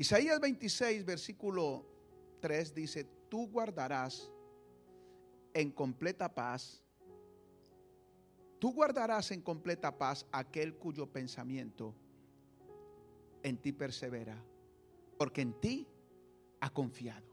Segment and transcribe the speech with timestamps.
[0.00, 1.84] Isaías 26, versículo
[2.40, 4.32] 3 dice, tú guardarás
[5.52, 6.82] en completa paz,
[8.58, 11.94] tú guardarás en completa paz aquel cuyo pensamiento
[13.42, 14.42] en ti persevera,
[15.18, 15.86] porque en ti
[16.60, 17.28] ha confiado.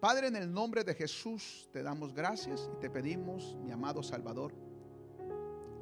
[0.00, 4.54] Padre, en el nombre de Jesús te damos gracias y te pedimos, mi amado Salvador,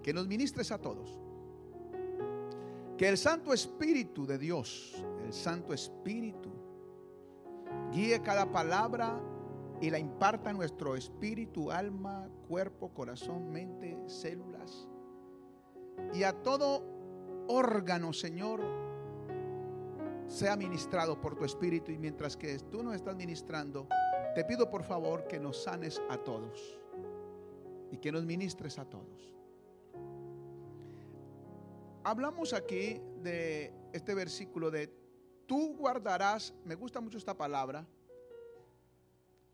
[0.02, 1.16] que nos ministres a todos.
[2.96, 6.50] Que el Santo Espíritu de Dios, el Santo Espíritu,
[7.90, 9.20] guíe cada palabra
[9.80, 14.88] y la imparta a nuestro espíritu, alma, cuerpo, corazón, mente, células.
[16.14, 16.84] Y a todo
[17.48, 18.60] órgano, Señor,
[20.28, 21.90] sea ministrado por tu espíritu.
[21.90, 23.88] Y mientras que tú nos estás ministrando,
[24.34, 26.78] te pido por favor que nos sanes a todos
[27.90, 29.34] y que nos ministres a todos.
[32.04, 34.92] Hablamos aquí de este versículo de
[35.46, 37.86] tú guardarás, me gusta mucho esta palabra,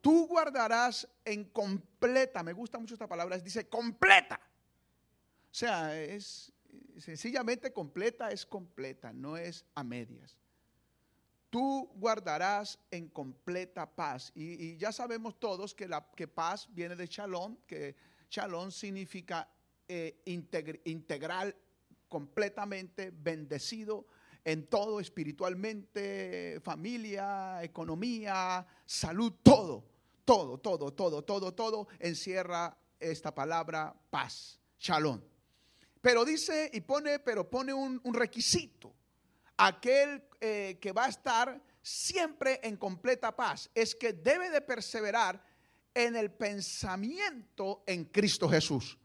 [0.00, 4.40] tú guardarás en completa, me gusta mucho esta palabra, dice completa.
[5.50, 6.52] O sea, es
[6.96, 10.36] sencillamente completa, es completa, no es a medias
[11.50, 14.33] tú guardarás en completa paz.
[14.34, 17.96] Y, ya sabemos todos que, la, que paz viene de shalom, que
[18.30, 19.48] shalom significa
[19.86, 20.20] eh,
[20.84, 21.56] integral,
[22.09, 24.06] completamente bendecido
[24.45, 29.84] en todo, espiritualmente, familia, economía, salud, todo,
[30.25, 35.20] todo, todo, todo, todo, todo encierra esta palabra paz, shalom.
[36.01, 38.95] Pero dice y pone, pero pone un requisito
[39.59, 45.45] aquel eh, que va a estar siempre en completa paz es que debe de perseverar
[45.92, 48.97] en el pensamiento en Cristo Jesús.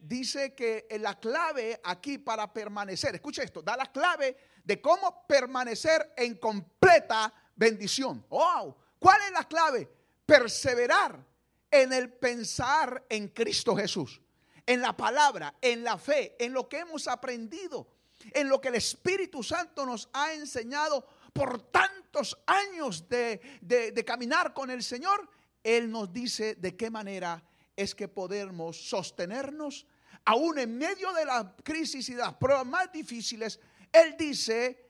[0.00, 6.12] Dice que la clave aquí para permanecer, escucha esto, da la clave de cómo permanecer
[6.16, 8.24] en completa bendición.
[8.28, 8.76] ¡Wow!
[8.98, 9.88] ¿Cuál es la clave?
[10.24, 11.24] Perseverar
[11.70, 14.20] en el pensar en Cristo Jesús,
[14.66, 17.98] en la palabra, en la fe, en lo que hemos aprendido
[18.32, 24.70] en lo que el Espíritu Santo nos ha enseñado por tantos años de, caminar con
[24.70, 25.28] el Señor,
[25.62, 27.42] Él nos dice de qué manera
[27.78, 29.86] es que podemos sostenernos,
[30.24, 33.60] aún en medio de la crisis y de las pruebas más difíciles,
[33.92, 34.84] Él dice,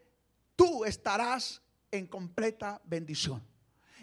[0.56, 1.60] tú estarás
[1.90, 3.46] en completa bendición.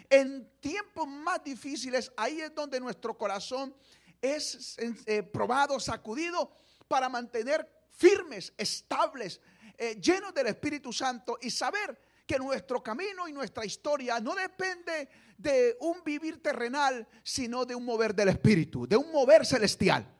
[0.08, 3.74] En tiempos más difíciles, ahí es donde nuestro corazón
[4.22, 6.52] es eh, probado, sacudido,
[6.86, 9.40] para mantener firmes, estables,
[9.78, 15.08] eh, llenos del Espíritu Santo y saber que nuestro camino y nuestra historia no depende
[15.38, 20.12] de un vivir terrenal, sino de un mover del Espíritu, de un mover celestial.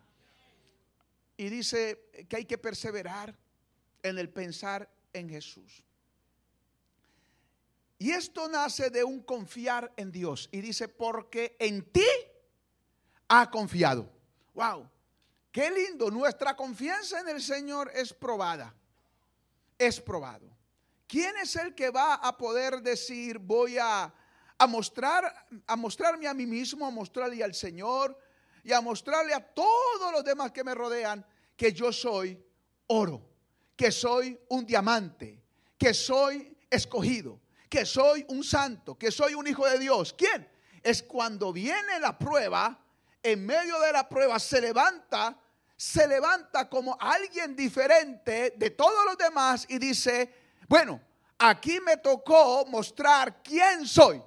[1.36, 3.36] Y dice que hay que perseverar
[4.02, 5.82] en el pensar en Jesús.
[7.98, 10.48] Y esto nace de un confiar en Dios.
[10.52, 12.06] Y dice, porque en ti
[13.28, 14.10] ha confiado.
[14.54, 14.88] Wow.
[15.50, 18.74] Qué lindo, nuestra confianza en el Señor es probada.
[19.78, 20.55] Es probado.
[21.06, 24.12] ¿Quién es el que va a poder decir, voy a,
[24.58, 28.18] a mostrar, a mostrarme a mí mismo, a mostrarle al Señor
[28.64, 31.24] y a mostrarle a todos los demás que me rodean
[31.56, 32.42] que yo soy
[32.88, 33.22] oro,
[33.76, 35.42] que soy un diamante,
[35.78, 40.12] que soy escogido, que soy un santo, que soy un hijo de Dios?
[40.12, 40.48] ¿Quién?
[40.82, 42.84] Es cuando viene la prueba,
[43.22, 45.40] en medio de la prueba se levanta
[45.76, 50.32] se levanta como alguien diferente de todos los demás y dice,
[50.68, 51.00] bueno,
[51.38, 54.22] aquí me tocó mostrar quién soy.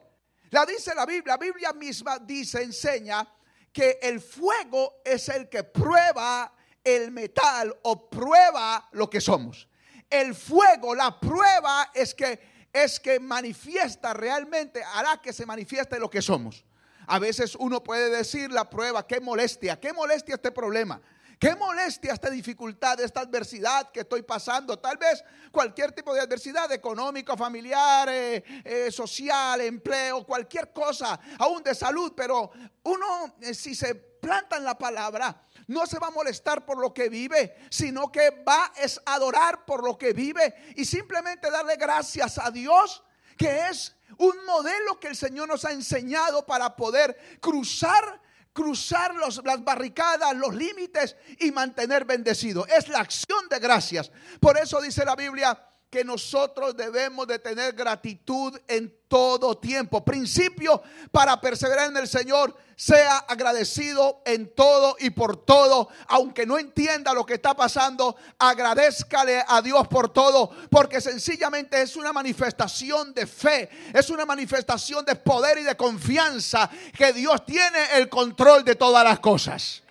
[0.51, 3.27] La dice la Biblia, la Biblia misma dice, enseña
[3.71, 9.67] que el fuego es el que prueba el metal o prueba lo que somos.
[10.09, 16.09] El fuego, la prueba es que es que manifiesta realmente, hará que se manifieste lo
[16.09, 16.65] que somos.
[17.07, 21.01] A veces uno puede decir la prueba, qué molestia, qué molestia este problema.
[21.39, 24.77] Qué molestia esta dificultad, esta adversidad que estoy pasando.
[24.77, 25.23] Tal vez
[25.53, 32.11] cualquier tipo de adversidad económica, familiar, eh, eh, social, empleo, cualquier cosa, aún de salud.
[32.13, 32.51] Pero
[32.83, 36.93] uno, eh, si se planta en la palabra, no se va a molestar por lo
[36.93, 38.73] que vive, sino que va
[39.05, 43.01] a adorar por lo que vive y simplemente darle gracias a Dios,
[43.37, 48.19] que es un modelo que el Señor nos ha enseñado para poder cruzar
[48.53, 52.65] cruzar las barricadas, los límites y mantener bendecido.
[52.67, 54.11] Es la acción de gracias.
[54.39, 60.05] Por eso dice la Biblia que nosotros debemos de tener gratitud en todo tiempo.
[60.05, 60.81] Principio
[61.11, 65.89] para perseverar en el Señor, sea agradecido en todo y por todo.
[66.07, 71.95] Aunque no entienda lo que está pasando, agradezcale a Dios por todo, porque sencillamente es
[71.95, 77.95] una manifestación de fe, es una manifestación de poder y de confianza que Dios tiene
[77.95, 79.81] el control de todas las cosas.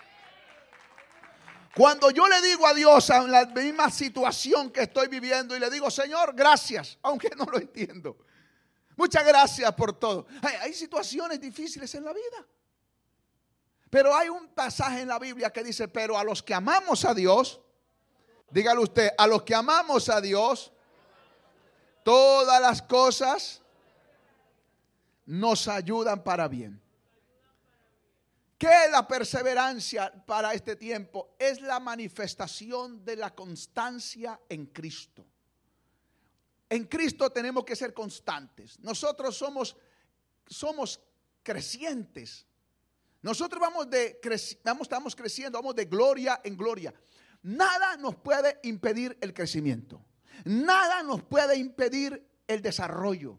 [1.79, 5.71] Cuando yo le digo a Dios en la misma situación que estoy viviendo y le
[5.71, 8.19] digo, Señor, gracias, aunque no lo entiendo.
[8.97, 10.27] Muchas gracias por todo.
[10.61, 12.45] Hay, situaciones difíciles en la vida.
[13.91, 17.15] Pero hay un pasaje en la Biblia que dice, pero a los que amamos a
[17.15, 17.61] Dios,
[18.51, 20.73] dígale usted, a los que amamos a Dios,
[22.03, 23.63] todas las cosas
[25.27, 26.83] nos ayudan para bien.
[28.59, 31.37] ¿Qué es la perseverancia para este tiempo?
[31.39, 35.25] Es la manifestación de la constancia en Cristo.
[36.69, 38.81] En Cristo tenemos que ser constantes.
[38.81, 39.77] Nosotros somos,
[40.49, 41.01] somos
[41.45, 42.47] crecientes.
[43.23, 44.21] Nosotros vamos de
[44.65, 46.93] vamos, estamos creciendo, vamos de gloria en gloria.
[47.43, 50.05] Nada nos puede impedir el crecimiento.
[50.45, 53.39] Nada nos puede impedir el desarrollo.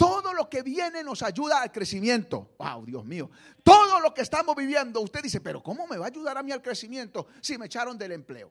[0.00, 2.52] Todo lo que viene nos ayuda al crecimiento.
[2.58, 3.30] Wow, Dios mío.
[3.62, 6.52] Todo lo que estamos viviendo, usted dice, pero ¿cómo me va a ayudar a mí
[6.52, 8.50] al crecimiento si me echaron del empleo?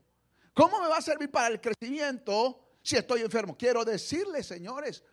[0.53, 3.57] ¿Cómo me va a servir para el crecimiento si estoy enfermo?
[3.57, 5.03] Quiero decirle, señores,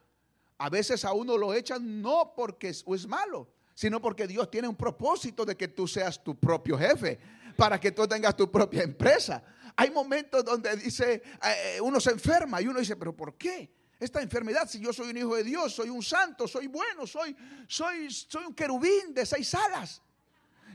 [0.59, 4.77] a veces a uno lo echan no porque es, malo, sino porque Dios tiene un
[4.77, 7.19] propósito de que tú seas tu propio jefe,
[7.56, 9.43] para que tú tengas tu propia empresa.
[9.75, 13.75] Hay momentos donde dice, eh, uno se enferma y uno dice, pero ¿por qué?
[13.98, 17.34] Esta enfermedad si yo soy un hijo de Dios, soy un santo, soy bueno, soy,
[17.66, 20.02] soy, soy un querubín de seis alas?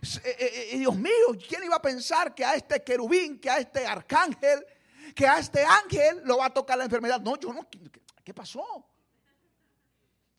[0.02, 3.60] Eh, eh, eh, Dios mío, ¿quién iba a pensar que a este querubín, que a
[3.60, 4.66] este arcángel,
[5.14, 7.22] que a este ángel lo va a tocar la enfermedad?
[7.22, 7.68] No, yo no.
[8.24, 8.88] ¿Qué pasó?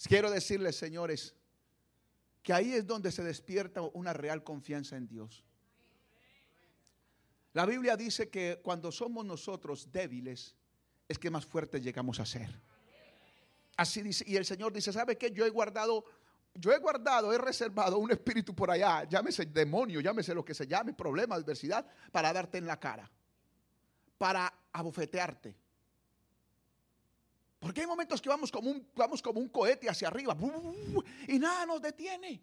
[0.02, 1.36] Quiero decirles, señores,
[2.42, 5.44] que ahí es donde se despierta una real confianza en Dios.
[7.52, 10.56] La Biblia dice que cuando somos nosotros débiles,
[11.06, 12.60] es que más fuertes llegamos a ser.
[13.82, 15.32] Así dice, y el Señor dice, ¿sabe qué?
[15.32, 16.04] Yo he guardado,
[16.54, 20.68] yo he guardado, he reservado un espíritu por allá, llámese demonio, llámese lo que se
[20.68, 23.10] llame, problema, adversidad, para darte en la cara,
[24.18, 25.56] para abofetearte.
[27.58, 30.36] Porque hay momentos que vamos como un, vamos como un cohete hacia arriba
[31.26, 32.40] y nada nos detiene.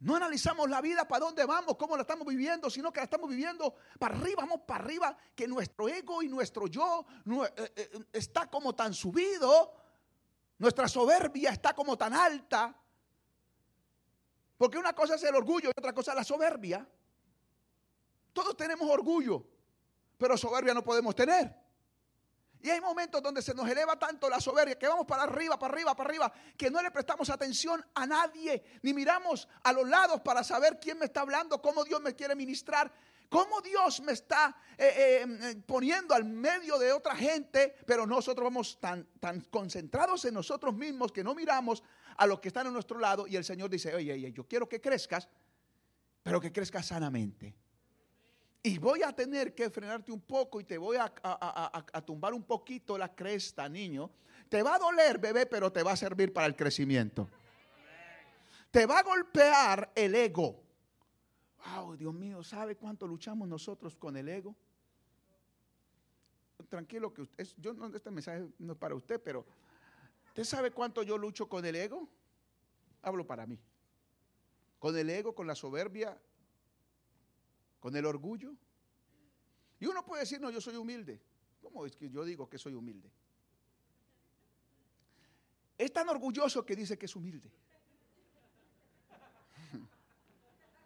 [0.00, 3.28] No analizamos la vida para dónde vamos, cómo la estamos viviendo, sino que la estamos
[3.28, 7.04] viviendo para arriba, vamos para arriba, que nuestro ego y nuestro yo
[7.56, 9.74] eh, eh, está como tan subido,
[10.58, 12.80] nuestra soberbia está como tan alta.
[14.56, 16.86] Porque una cosa es el orgullo y otra cosa es la soberbia.
[18.32, 19.44] Todos tenemos orgullo,
[20.16, 21.67] pero soberbia no podemos tener.
[22.60, 25.72] Y hay momentos donde se nos eleva tanto la soberbia que vamos para arriba, para
[25.72, 30.20] arriba, para arriba, que no le prestamos atención a nadie, ni miramos a los lados
[30.22, 32.92] para saber quién me está hablando, cómo Dios me quiere ministrar,
[33.28, 38.80] cómo Dios me está eh, eh, poniendo al medio de otra gente, pero nosotros vamos
[38.80, 41.84] tan, tan concentrados en nosotros mismos que no miramos
[42.16, 44.68] a los que están a nuestro lado y el Señor dice, oye, oye, yo quiero
[44.68, 45.28] que crezcas,
[46.22, 47.54] pero que crezcas sanamente.
[48.68, 51.10] Y voy a tener que frenarte un poco y te voy a,
[52.04, 54.10] tumbar un poquito la cresta, niño.
[54.46, 57.30] Te va a doler, bebé, pero te va a servir para el crecimiento.
[58.70, 60.62] Te va a golpear el ego.
[61.64, 64.54] Wow, Dios mío, ¿sabe cuánto luchamos nosotros con el ego?
[66.68, 69.46] Tranquilo que usted, yo no, este mensaje no es para usted, pero
[70.26, 72.06] ¿usted sabe cuánto yo lucho con el ego?
[73.00, 73.58] Hablo para mí.
[74.78, 76.20] Con el ego, con la soberbia,
[77.80, 78.54] con el orgullo.
[79.80, 81.20] Y uno puede decir, no, yo soy humilde.
[81.60, 83.10] ¿Cómo es que yo digo que soy humilde?
[85.76, 87.50] Es tan orgulloso que dice que es humilde.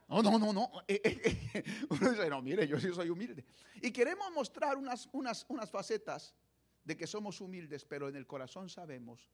[0.09, 0.71] No, no, no, no.
[0.87, 3.47] Eh, eh, eh, uno dice, no, mire, yo sí soy humilde.
[3.81, 6.35] Y queremos mostrar unas, unas, unas facetas
[6.85, 9.31] de que somos humildes, pero en el corazón sabemos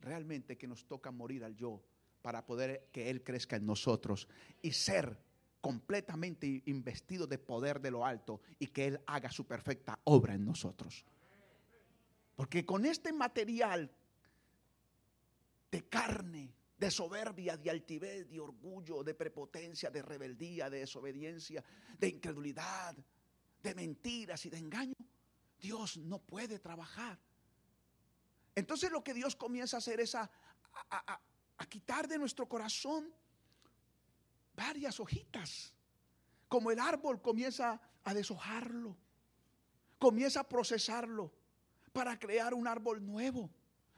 [0.00, 1.84] realmente que nos toca morir al yo
[2.20, 4.26] para poder que Él crezca en nosotros
[4.60, 5.16] y ser
[5.60, 10.44] completamente investido de poder de lo alto y que Él haga su perfecta obra en
[10.44, 11.04] nosotros.
[12.36, 13.90] Porque con este material
[15.70, 21.64] de carne, de soberbia, de altivez, de orgullo, de prepotencia, de rebeldía, de desobediencia,
[21.98, 22.96] de incredulidad,
[23.62, 24.94] de mentiras y de engaño,
[25.60, 27.18] Dios no puede trabajar.
[28.54, 30.30] Entonces lo que Dios comienza a hacer es a,
[30.90, 33.12] a quitar de nuestro corazón
[34.58, 35.72] varias hojitas.
[36.48, 38.96] Como el árbol comienza a deshojarlo,
[39.98, 41.32] comienza a procesarlo
[41.92, 43.50] para crear un árbol nuevo,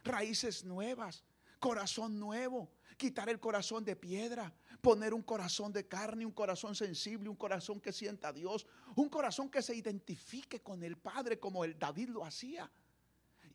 [0.04, 1.24] raíces nuevas,
[1.58, 4.52] corazón nuevo, quitar el corazón de piedra,
[4.82, 9.08] poner un corazón de carne, un corazón sensible, un corazón que sienta a Dios, un
[9.08, 12.70] corazón que se identifique con el Padre como el David lo hacía.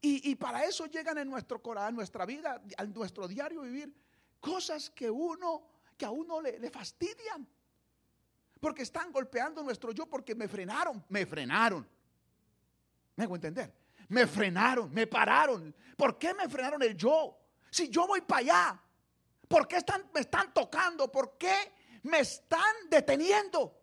[0.01, 3.91] Y, para eso llegan en nuestro corazón, nuestra vida, en nuestro diario vivir,
[4.39, 5.63] cosas que uno,
[5.97, 7.47] que a uno le, fastidian.
[8.59, 11.87] Porque están golpeando nuestro yo porque me frenaron, me frenaron.
[13.15, 13.73] ¿Me hago entender?
[14.09, 15.73] Me frenaron, me pararon.
[15.97, 17.37] ¿Por qué me frenaron el yo?
[17.69, 18.83] Si yo voy para allá,
[19.47, 21.11] ¿por qué están, me están tocando?
[21.11, 21.73] ¿Por qué
[22.03, 23.81] me están deteniendo?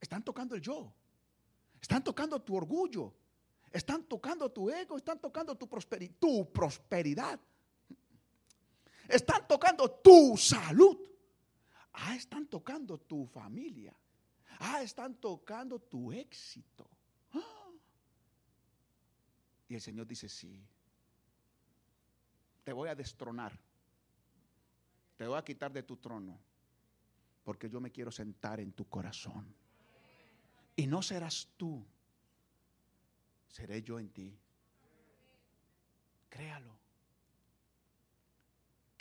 [0.00, 0.92] Están tocando el yo.
[1.80, 3.14] Están tocando tu orgullo.
[3.72, 4.96] Están tocando tu ego.
[4.96, 5.66] Están tocando tu,
[6.18, 7.40] tu prosperidad.
[9.08, 10.98] Están tocando tu salud.
[11.92, 13.94] Ah, están tocando tu familia.
[14.58, 16.88] Ah, están tocando tu éxito.
[19.68, 20.62] Y el Señor dice, sí,
[22.62, 23.58] te voy a destronar.
[25.16, 26.38] Te voy a quitar de tu trono.
[27.44, 29.54] Porque yo me quiero sentar en tu corazón.
[30.76, 31.84] Y no serás tú.
[33.48, 34.36] Seré yo en ti.
[36.28, 36.83] Créalo.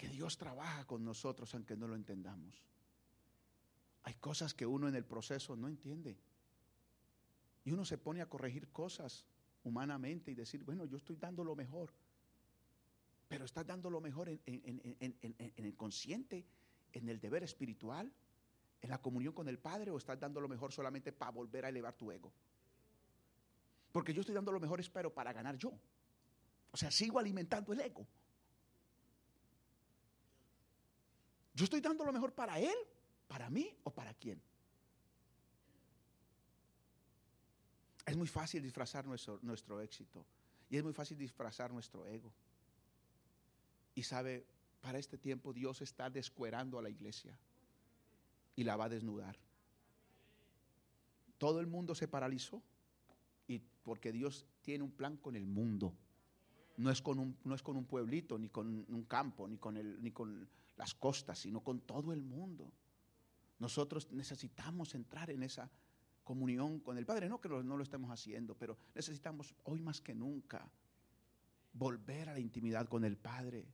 [0.03, 2.62] Que Dios trabaja con nosotros aunque no lo entendamos.
[4.03, 6.17] Hay cosas que uno en el proceso no entiende.
[7.63, 9.25] Y uno se pone a corregir cosas
[9.63, 11.93] humanamente y decir, bueno, yo estoy dando lo mejor.
[13.29, 14.41] Pero estás dando lo mejor en,
[15.55, 16.45] el consciente,
[16.91, 18.12] en el deber espiritual,
[18.81, 21.69] en la comunión con el Padre, o estás dando lo mejor solamente para volver a
[21.69, 22.29] elevar tu ego.
[23.93, 25.72] Porque yo estoy dando lo mejor, espero, para ganar yo.
[26.72, 28.05] O sea, sigo alimentando el ego.
[31.53, 32.75] Yo estoy dando lo mejor para Él
[33.33, 34.39] ¿Para mí o para quién?
[38.05, 40.24] Es muy fácil disfrazar nuestro, nuestro éxito
[40.69, 42.31] y es muy fácil disfrazar nuestro ego.
[43.95, 44.45] Y sabe,
[44.81, 47.36] para este tiempo Dios está descuerando a la iglesia
[48.55, 49.36] y la va a desnudar.
[51.39, 52.62] Todo el mundo se paralizó
[53.48, 55.91] y porque Dios tiene un plan con el mundo.
[56.77, 59.75] No es con un, no es con un pueblito, ni con un campo, ni con,
[59.77, 62.72] el, ni con las costas, sino con todo el mundo.
[63.60, 65.70] Nosotros necesitamos entrar en esa
[66.24, 67.30] comunión con el Padre.
[67.30, 70.70] No que no lo estemos haciendo, pero necesitamos hoy más que nunca
[71.74, 73.68] volver a la intimidad con el Padre,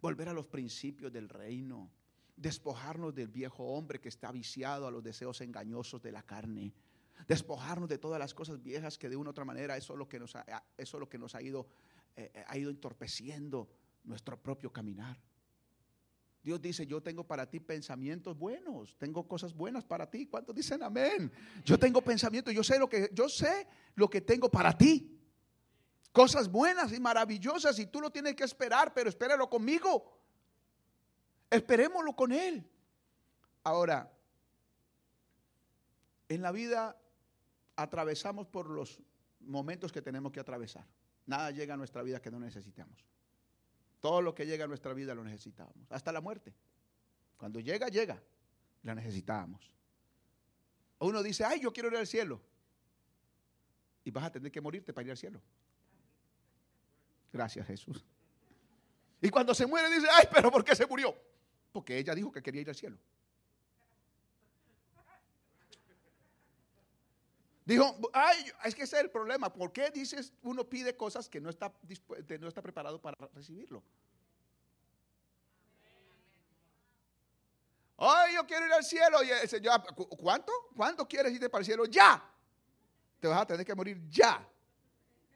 [0.00, 1.90] volver a los principios del reino,
[2.36, 6.72] despojarnos del viejo hombre que está viciado a los deseos engañosos de la carne,
[7.28, 10.08] despojarnos de todas las cosas viejas que de una u otra manera eso es lo
[10.08, 10.44] que nos ha,
[10.76, 11.68] eso es lo que nos ha ido,
[12.16, 13.68] eh, ha ido entorpeciendo
[14.04, 15.20] nuestro propio caminar.
[16.42, 20.26] Dios dice, yo tengo para ti pensamientos buenos, tengo cosas buenas para ti.
[20.26, 21.30] ¿Cuántos dicen amén?
[21.64, 25.18] Yo tengo pensamientos, yo sé lo que yo sé lo que tengo para ti.
[26.10, 30.20] Cosas buenas y maravillosas y tú lo tienes que esperar, pero espéralo conmigo.
[31.48, 32.68] Esperémoslo con él.
[33.62, 34.12] Ahora,
[36.28, 36.96] en la vida
[37.76, 39.00] atravesamos por los
[39.40, 40.86] momentos que tenemos que atravesar.
[41.26, 43.04] Nada llega a nuestra vida que no necesitamos.
[44.02, 46.52] Todo lo que llega a nuestra vida lo necesitábamos, hasta la muerte.
[47.36, 48.20] Cuando llega, llega,
[48.82, 49.70] la necesitábamos.
[50.98, 52.40] Uno dice, ay, yo quiero ir al cielo.
[54.02, 55.40] Y vas a tener que morirte para ir al cielo.
[57.32, 58.04] Gracias, Jesús.
[59.20, 61.16] Y cuando se muere, dice, ay, pero ¿por qué se murió?
[61.70, 62.98] Porque ella dijo que quería ir al cielo.
[67.64, 69.52] Dijo, ay, es que ese es el problema.
[69.52, 71.72] ¿Por qué dices uno pide cosas que no está,
[72.40, 73.82] no está preparado para recibirlo?
[77.96, 79.22] Ay, yo quiero ir al cielo.
[79.22, 80.52] Y el Señor, ¿cuánto?
[80.74, 81.84] ¿Cuánto quieres irte para el cielo?
[81.84, 82.22] Ya.
[83.20, 84.44] Te vas a tener que morir ya.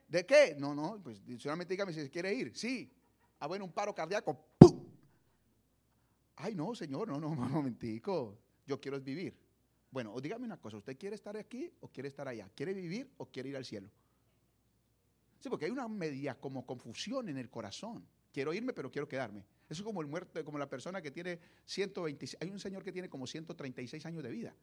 [0.09, 0.57] ¿De qué?
[0.59, 2.57] No, no, pues solamente dígame si quiere ir.
[2.57, 2.93] Sí.
[3.39, 4.45] Ah, bueno, un paro cardíaco.
[6.35, 8.37] Ay, no, Señor, no, no, un momentico.
[8.67, 9.46] Yo quiero vivir.
[9.97, 12.51] Bueno, o dígame una cosa, ¿usted quiere estar aquí o quiere estar allá?
[12.55, 13.89] ¿Quiere vivir o quiere ir al cielo?
[15.41, 18.07] Sí, porque hay una media como confusión en el corazón.
[18.31, 19.47] Quiero irme, pero quiero quedarme.
[19.71, 22.93] Eso es como el muerto, como la persona que tiene 126, hay un señor que
[22.93, 24.55] tiene como 136 años de vida.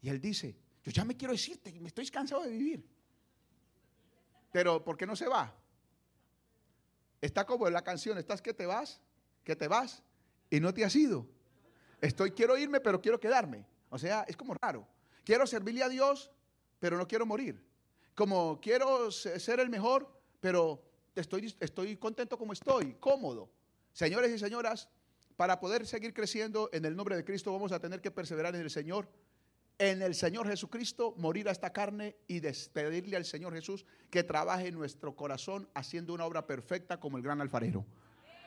[0.00, 2.88] Y él dice, yo ya me quiero decirte, me estoy cansado de vivir.
[4.50, 5.54] Pero, ¿por qué no se va?
[7.20, 8.98] Está como en la canción, estás que te vas,
[9.44, 10.02] que te vas
[10.48, 11.28] y no te has ido.
[12.00, 13.73] Estoy, quiero irme, pero quiero quedarme.
[13.94, 14.84] O sea, es como raro.
[15.22, 16.28] Quiero servirle a Dios,
[16.80, 17.64] pero no quiero morir.
[18.16, 20.10] Como quiero ser el mejor,
[20.40, 20.82] pero
[21.14, 23.48] estoy, estoy contento como estoy, cómodo.
[23.92, 24.88] Señores y señoras,
[25.36, 28.62] para poder seguir creciendo en el nombre de Cristo vamos a tener que perseverar en
[28.62, 29.08] el Señor
[29.78, 34.68] en el Señor Jesucristo, morir a esta carne y despedirle al Señor Jesús que trabaje
[34.68, 37.84] en nuestro corazón haciendo una obra perfecta como el gran alfarero.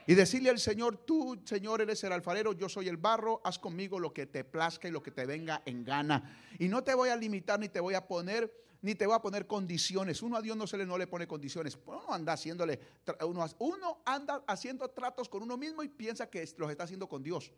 [0.10, 4.00] Y decirle al Señor, tú, Señor, eres el alfarero, yo soy el barro, haz conmigo
[4.00, 6.40] lo que te plazca y lo que te venga en gana.
[6.58, 9.20] Y no te voy a limitar ni te voy a poner ni te voy a
[9.20, 10.22] poner condiciones.
[10.22, 11.78] Uno a Dios no se le no le pone condiciones.
[11.86, 12.80] Uno anda haciéndole
[13.26, 17.22] uno, uno anda haciendo tratos con uno mismo y piensa que los está haciendo con
[17.22, 17.52] Dios.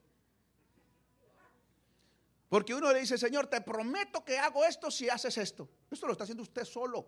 [2.47, 5.69] Porque uno le dice, Señor, te prometo que hago esto si haces esto.
[5.91, 7.07] Esto lo está haciendo usted solo.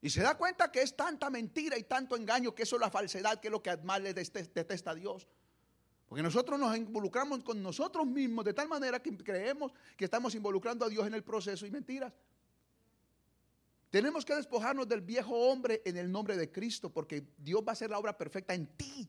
[0.00, 2.90] Y se da cuenta que es tanta mentira y tanto engaño que eso es la
[2.90, 5.26] falsedad, que es lo que más le detesta a Dios.
[6.08, 10.86] Porque nosotros nos involucramos con nosotros mismos de tal manera que creemos que estamos involucrando
[10.86, 12.12] a Dios en el proceso y mentiras.
[13.90, 17.72] Tenemos que despojarnos del viejo hombre en el nombre de Cristo porque Dios va a
[17.72, 19.08] hacer la obra perfecta en ti.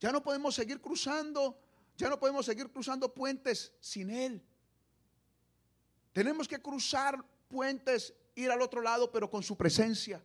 [0.00, 1.58] Ya no podemos seguir cruzando,
[1.96, 4.42] ya no podemos seguir cruzando puentes sin Él.
[6.12, 10.22] Tenemos que cruzar puentes ir al otro lado, pero con su presencia.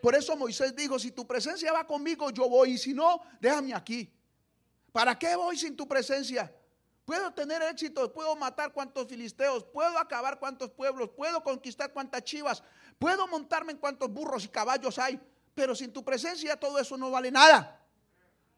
[0.00, 3.74] Por eso Moisés dijo, si tu presencia va conmigo, yo voy, y si no, déjame
[3.74, 4.12] aquí.
[4.92, 6.54] ¿Para qué voy sin tu presencia?
[7.04, 12.62] Puedo tener éxito, puedo matar cuantos filisteos, puedo acabar cuantos pueblos, puedo conquistar cuantas chivas,
[12.98, 15.20] puedo montarme en cuantos burros y caballos hay,
[15.54, 17.82] pero sin tu presencia todo eso no vale nada.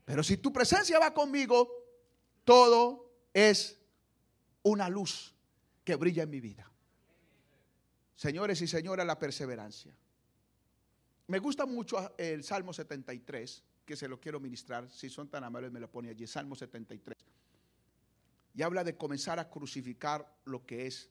[0.04, 1.68] Pero si tu presencia va conmigo,
[2.44, 3.78] todo es
[4.62, 5.34] una luz
[5.84, 6.65] que brilla en mi vida.
[8.16, 9.92] Señores y señoras, la perseverancia.
[11.28, 14.90] Me gusta mucho el Salmo 73, que se lo quiero ministrar.
[14.90, 16.26] Si son tan amables, me lo pone allí.
[16.26, 17.14] Salmo 73.
[18.54, 21.10] Y habla de comenzar a crucificar lo que es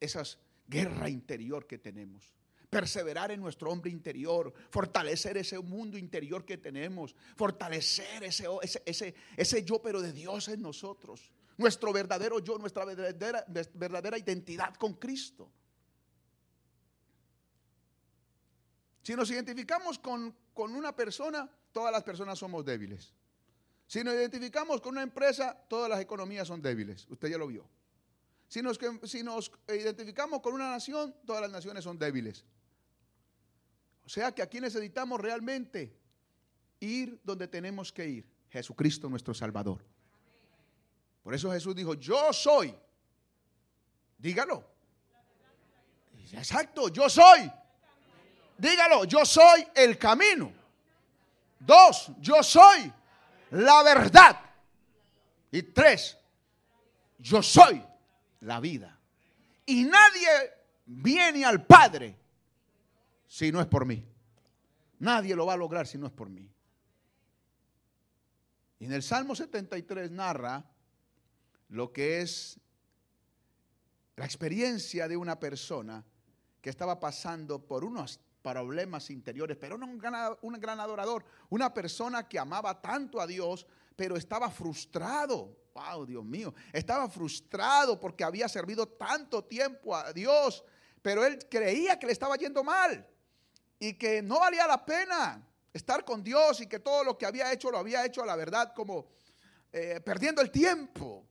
[0.00, 0.22] esa
[0.66, 2.32] guerra interior que tenemos.
[2.70, 9.14] Perseverar en nuestro hombre interior, fortalecer ese mundo interior que tenemos, fortalecer ese, ese, ese,
[9.36, 11.32] ese yo, pero de Dios en nosotros.
[11.58, 13.44] Nuestro verdadero yo, nuestra verdadera,
[13.74, 15.50] verdadera identidad con Cristo.
[19.10, 23.12] Si nos identificamos con, una persona, todas las personas somos débiles.
[23.88, 27.08] Si nos identificamos con una empresa, todas las economías son débiles.
[27.10, 27.68] Usted ya lo vio.
[28.46, 32.44] Si nos, si nos identificamos con una nación, todas las naciones son débiles.
[34.04, 35.92] O sea que aquí necesitamos realmente
[36.78, 38.30] ir donde tenemos que ir.
[38.48, 39.84] Jesucristo nuestro Salvador.
[41.24, 42.72] Por eso Jesús dijo, yo soy.
[44.18, 44.64] Dígalo.
[46.32, 47.50] Exacto, yo soy
[48.60, 50.52] Dígalo, yo soy el camino.
[51.58, 52.92] Dos, yo soy
[53.52, 54.38] la verdad.
[55.50, 56.16] Y tres,
[57.18, 57.82] yo soy
[58.40, 58.98] la vida.
[59.64, 60.28] Y nadie
[60.84, 62.16] viene al Padre
[63.26, 64.06] si no es por mí.
[64.98, 66.46] Nadie lo va a lograr si no es por mí.
[68.78, 70.64] Y en el Salmo 73 narra
[71.70, 72.60] lo que es
[74.16, 76.04] la experiencia de una persona
[76.60, 82.28] que estaba pasando por unos problemas interiores, pero no un gran, un adorador, una persona
[82.28, 85.56] que amaba tanto a Dios, pero estaba frustrado.
[85.74, 90.64] Wow, Dios mío, estaba frustrado porque había servido tanto tiempo a Dios,
[91.00, 93.06] pero él creía que le estaba yendo mal
[93.78, 97.52] y que no valía la pena estar con Dios y que todo lo que había
[97.52, 99.06] hecho lo había hecho a la verdad como
[99.72, 101.26] eh, perdiendo el tiempo.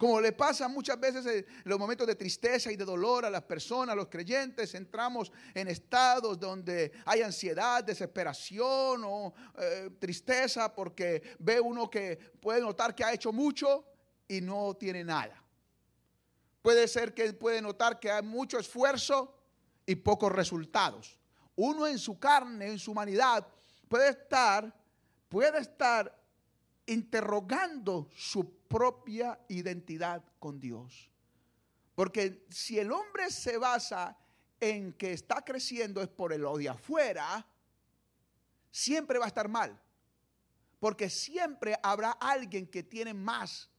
[0.00, 3.42] Como le pasa muchas veces en los momentos de tristeza y de dolor a las
[3.42, 11.36] personas, a los creyentes, entramos en estados donde hay ansiedad, desesperación o eh, tristeza porque
[11.38, 13.84] ve uno que puede notar que ha hecho mucho
[14.26, 15.44] y no tiene nada.
[16.62, 19.36] Puede ser que puede notar que hay mucho esfuerzo
[19.84, 21.18] y pocos resultados.
[21.56, 23.46] Uno en su carne, en su humanidad,
[23.86, 24.74] puede estar,
[25.28, 26.19] puede estar
[26.90, 31.08] interrogando su propia identidad con Dios.
[31.94, 34.18] Porque si el hombre se basa
[34.58, 37.46] en que está creciendo es por el odio afuera,
[38.72, 39.80] siempre va a estar mal.
[40.80, 43.70] Porque siempre habrá alguien que tiene más.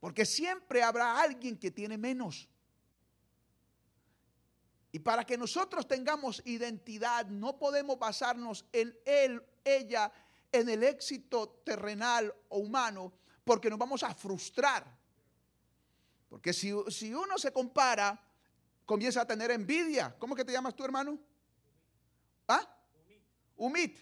[0.00, 2.48] Porque siempre habrá alguien que tiene menos.
[4.90, 10.12] Y para que nosotros tengamos identidad, no podemos basarnos en él, ella,
[10.52, 13.12] en el éxito terrenal o humano,
[13.44, 14.84] porque nos vamos a frustrar.
[16.28, 18.18] Porque si, uno se compara,
[18.86, 20.14] comienza a tener envidia.
[20.18, 21.18] ¿Cómo que te llamas tú, hermano?
[22.48, 22.66] ¿Ah?
[23.56, 23.98] Humit.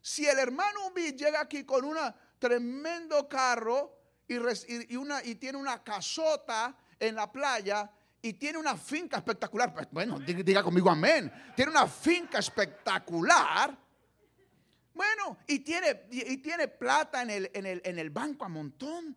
[0.00, 1.96] Si el hermano Humit llega aquí con un
[2.38, 3.96] tremendo carro
[4.28, 7.90] y, una, y tiene una casota en la playa
[8.22, 13.76] y tiene una finca espectacular, pues, bueno, diga conmigo amén, tiene una finca espectacular,
[14.96, 19.16] bueno, y tiene, y tiene plata en el, en, el, en el banco a montón.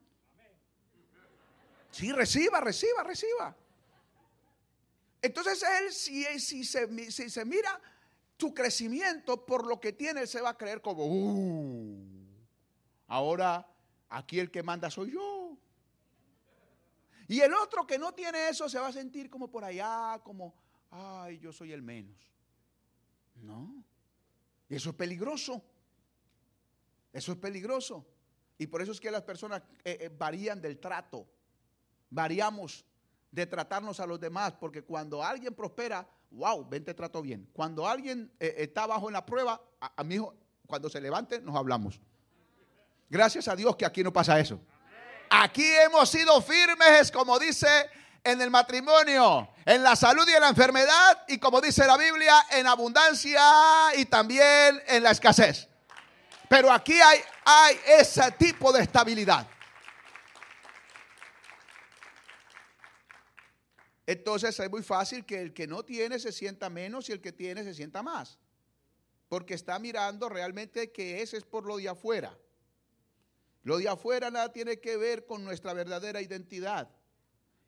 [1.89, 3.55] Sí, reciba, reciba, reciba.
[5.21, 7.81] Entonces él, si, si, se, si se mira
[8.37, 11.97] tu crecimiento por lo que tiene, él se va a creer como, uh,
[13.07, 13.67] ahora
[14.09, 15.57] aquí el que manda soy yo.
[17.27, 20.55] Y el otro que no tiene eso se va a sentir como por allá, como,
[20.89, 22.17] ay, yo soy el menos.
[23.35, 23.83] No.
[24.69, 25.61] Y eso es peligroso.
[27.11, 28.05] Eso es peligroso.
[28.57, 31.27] Y por eso es que las personas eh, eh, varían del trato.
[32.09, 32.85] Variamos
[33.31, 34.53] de tratarnos a los demás.
[34.59, 37.49] Porque cuando alguien prospera, wow, ven te trato bien.
[37.51, 40.35] Cuando alguien eh, está bajo en la prueba, a, mi hijo,
[40.67, 41.99] cuando se levante, nos hablamos.
[43.09, 44.61] Gracias a Dios que aquí no pasa eso.
[45.31, 47.67] Aquí hemos sido firmes, como dice
[48.23, 52.45] en el matrimonio, en la salud y en la enfermedad, y como dice la Biblia,
[52.51, 53.41] en abundancia
[53.95, 55.67] y también en la escasez.
[56.49, 59.47] Pero aquí hay, ese tipo de estabilidad.
[64.07, 67.31] Entonces es muy fácil que el que no tiene se sienta menos y el que
[67.31, 68.39] tiene se sienta más.
[69.27, 72.35] Porque está mirando realmente que ese es por lo de afuera.
[73.61, 76.89] Lo de afuera nada tiene que ver con nuestra verdadera identidad.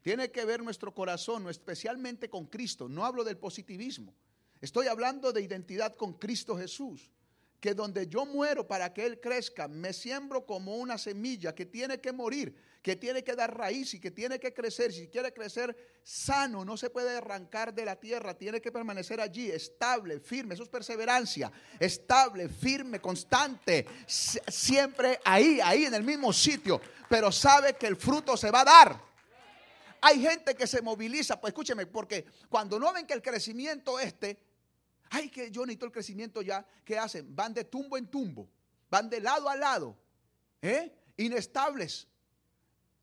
[0.02, 2.90] Tiene que ver nuestro corazón, especialmente con Cristo.
[2.90, 4.16] No hablo del positivismo.
[4.60, 7.12] Estoy hablando de identidad con Cristo Jesús.
[7.60, 12.02] Que donde yo muero para que Él crezca, me siembro como una semilla que tiene
[12.02, 14.92] que morir, que tiene que dar raíz y que tiene que crecer.
[14.92, 19.52] Si quiere crecer sano, no se puede arrancar de la tierra, tiene que permanecer allí,
[19.52, 20.56] estable, firme.
[20.56, 27.76] Eso es perseverancia, estable, firme, constante, siempre ahí, ahí en el mismo sitio, pero sabe
[27.76, 29.11] que el fruto se va a dar.
[30.02, 34.40] Hay gente que se moviliza, pues escúcheme, porque cuando no ven que el crecimiento este,
[35.12, 37.36] ay, que yo necesito el crecimiento ya, ¿qué hacen?
[37.36, 38.50] Van de tumbo en tumbo,
[38.90, 39.96] van de lado a lado,
[40.60, 40.92] ¿eh?
[41.18, 42.08] inestables.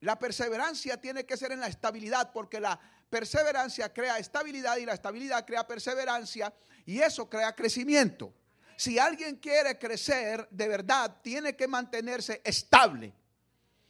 [0.00, 4.94] La perseverancia tiene que ser en la estabilidad, porque la perseverancia crea estabilidad y la
[4.94, 6.52] estabilidad crea perseverancia
[6.84, 8.34] y eso crea crecimiento.
[8.76, 13.12] Si alguien quiere crecer de verdad, tiene que mantenerse estable,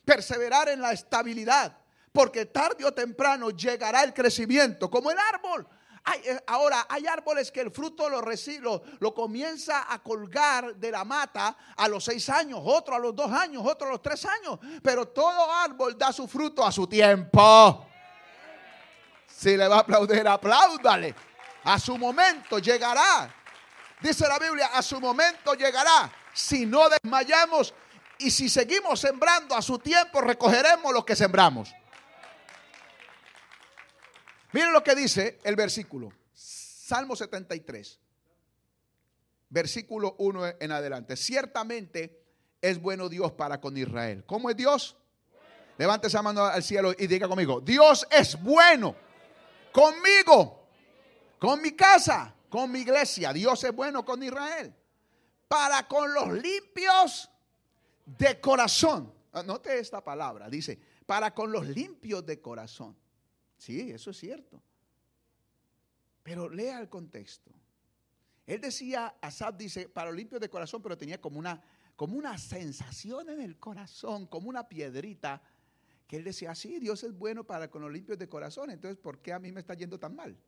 [0.04, 1.76] perseverar en la estabilidad
[2.12, 5.66] porque tarde o temprano llegará el crecimiento, como el árbol.
[6.24, 11.04] Eh, ahora, hay árboles que el fruto lo, lo, lo, comienza a colgar de la
[11.04, 14.58] mata a los seis años, otro a los dos años, otro a los tres años.
[14.82, 17.86] Pero todo árbol da su fruto a su tiempo.
[19.26, 21.14] Si le va a aplaudir, apláudale.
[21.64, 23.32] A su momento llegará.
[24.00, 26.10] Dice la Biblia, a su momento llegará.
[26.32, 27.74] Si no desmayamos
[28.18, 31.74] y si seguimos sembrando a su tiempo, recogeremos lo que sembramos.
[34.52, 36.12] Miren lo que dice el versículo.
[36.32, 38.00] Salmo 73.
[39.50, 41.16] Versículo 1 en adelante.
[41.16, 42.22] Ciertamente
[42.60, 44.24] es bueno Dios para con Israel.
[44.26, 44.96] ¿Cómo es Dios?
[45.76, 48.96] Levante esa mano al cielo y diga conmigo, Dios es bueno
[49.70, 50.66] conmigo,
[51.38, 53.32] con mi casa, con mi iglesia.
[53.32, 54.74] Dios es bueno con Israel.
[55.46, 57.30] Para con los limpios
[58.04, 59.12] de corazón.
[59.44, 62.96] Note esta palabra, dice, para con los limpios de corazón.
[63.58, 64.62] Sí, eso es cierto.
[66.22, 67.50] Pero lea el contexto.
[68.46, 71.62] Él decía, Asab dice, para limpio de corazón, pero tenía como una,
[71.96, 75.42] como una sensación en el corazón, como una piedrita,
[76.06, 79.20] que él decía, sí, Dios es bueno para con los limpios de corazón, entonces, ¿por
[79.20, 80.38] qué a mí me está yendo tan mal?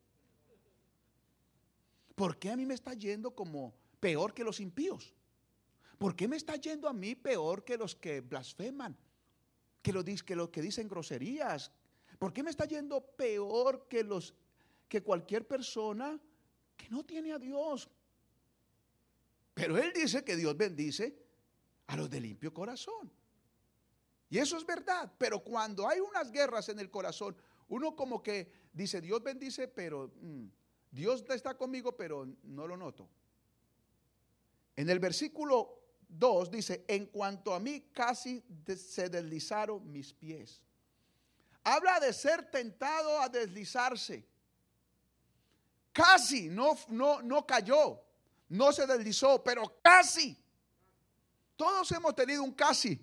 [2.14, 5.14] ¿Por qué a mí me está yendo como peor que los impíos?
[5.98, 8.96] ¿Por qué me está yendo a mí peor que los que blasfeman?
[9.82, 11.70] Que, lo, que los que dicen groserías,
[12.20, 14.34] ¿Por qué me está yendo peor que los
[14.86, 16.20] que cualquier persona
[16.76, 17.88] que no tiene a Dios?
[19.54, 21.16] Pero él dice que Dios bendice
[21.86, 23.10] a los de limpio corazón.
[24.28, 27.34] Y eso es verdad, pero cuando hay unas guerras en el corazón,
[27.68, 30.44] uno como que dice, Dios bendice, pero mm,
[30.90, 33.08] Dios está conmigo, pero no lo noto.
[34.76, 38.44] En el versículo 2 dice, en cuanto a mí casi
[38.76, 40.60] se deslizaron mis pies.
[41.64, 44.26] Habla de ser tentado a deslizarse.
[45.92, 48.02] Casi no, no, no cayó,
[48.48, 50.36] no se deslizó, pero casi.
[51.56, 52.98] Todos hemos tenido un casi.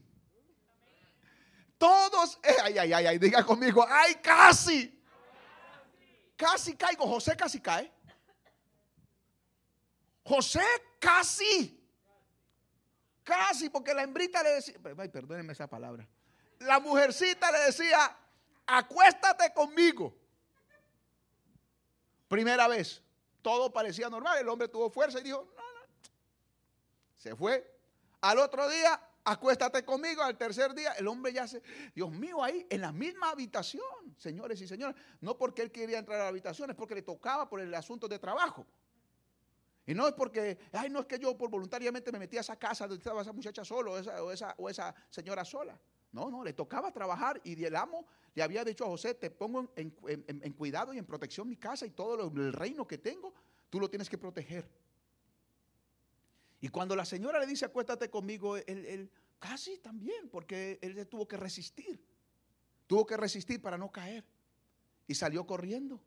[1.77, 4.93] Todos, eh, ay, ay, ay, ay, diga conmigo, ay, casi.
[6.35, 7.07] Casi caigo.
[7.07, 7.91] José casi cae.
[10.23, 10.63] José
[10.99, 11.73] casi.
[13.23, 16.07] Casi, porque la hembrita le decía, ay, perdónenme esa palabra.
[16.59, 18.17] La mujercita le decía,
[18.67, 20.15] acuéstate conmigo.
[22.27, 23.01] Primera vez,
[23.41, 25.87] todo parecía normal, el hombre tuvo fuerza y dijo, no, no.
[27.15, 27.75] Se fue.
[28.21, 30.93] Al otro día, acuéstate conmigo al tercer día.
[30.93, 31.61] El hombre ya se,
[31.95, 34.95] Dios mío, ahí en la misma habitación, señores y señoras.
[35.21, 38.07] No porque él quería entrar a la habitación, es porque le tocaba por el asunto
[38.07, 38.65] de trabajo.
[39.85, 42.57] Y no es porque, ay, no es que yo por voluntariamente me metí a esa
[42.57, 45.79] casa donde estaba esa muchacha sola o esa, o esa, o esa señora sola.
[46.11, 49.71] No, no, le tocaba trabajar y el amo le había dicho a José, te pongo
[49.75, 53.33] en, cuidado y en protección mi casa y todo el reino que tengo,
[53.69, 54.69] tú lo tienes que proteger.
[56.61, 61.37] Y cuando la señora le dice, acuéstate conmigo, él, casi también, porque él tuvo que
[61.37, 61.99] resistir.
[62.87, 64.23] Tuvo que resistir para no caer.
[65.07, 66.01] Y salió corriendo,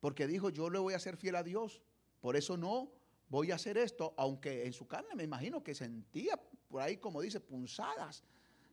[0.00, 1.82] porque dijo, yo le voy a ser fiel a Dios.
[2.20, 2.90] Por eso no
[3.28, 7.20] voy a hacer esto, aunque en su carne me imagino que sentía por ahí, como
[7.20, 8.22] dice, punzadas.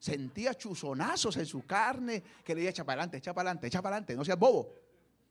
[0.02, 3.84] Sentía chuzonazos en su carne que le decía, echa para adelante, echa para adelante, echa
[3.84, 4.74] para adelante, no seas bobo.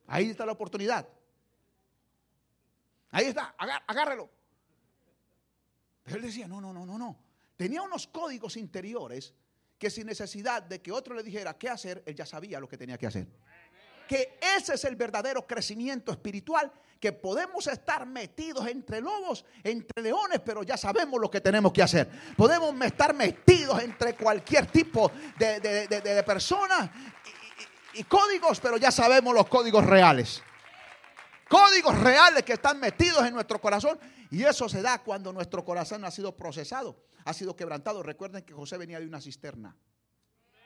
[0.07, 1.09] Ahí está la oportunidad.
[3.11, 4.31] Ahí está, agárralo.
[6.05, 7.19] Pero él decía, no, no, no, no, no.
[7.57, 9.35] Tenía unos códigos interiores
[9.77, 12.79] que sin necesidad de que otro le dijera qué hacer, él ya sabía lo que
[12.79, 13.27] tenía que hacer.
[14.11, 20.41] Que ese es el verdadero crecimiento espiritual, que podemos estar metidos entre lobos, entre leones,
[20.45, 22.11] pero ya sabemos lo que tenemos que hacer.
[22.37, 26.91] Podemos estar metidos entre cualquier tipo de, de, personas
[27.95, 30.43] y códigos, pero ya sabemos los códigos reales.
[31.49, 33.97] Códigos reales que están metidos en nuestro corazón
[34.33, 38.03] y eso se da cuando nuestro corazón ha sido procesado, ha sido quebrantado.
[38.03, 39.77] Recuerden que José venía de una cisterna.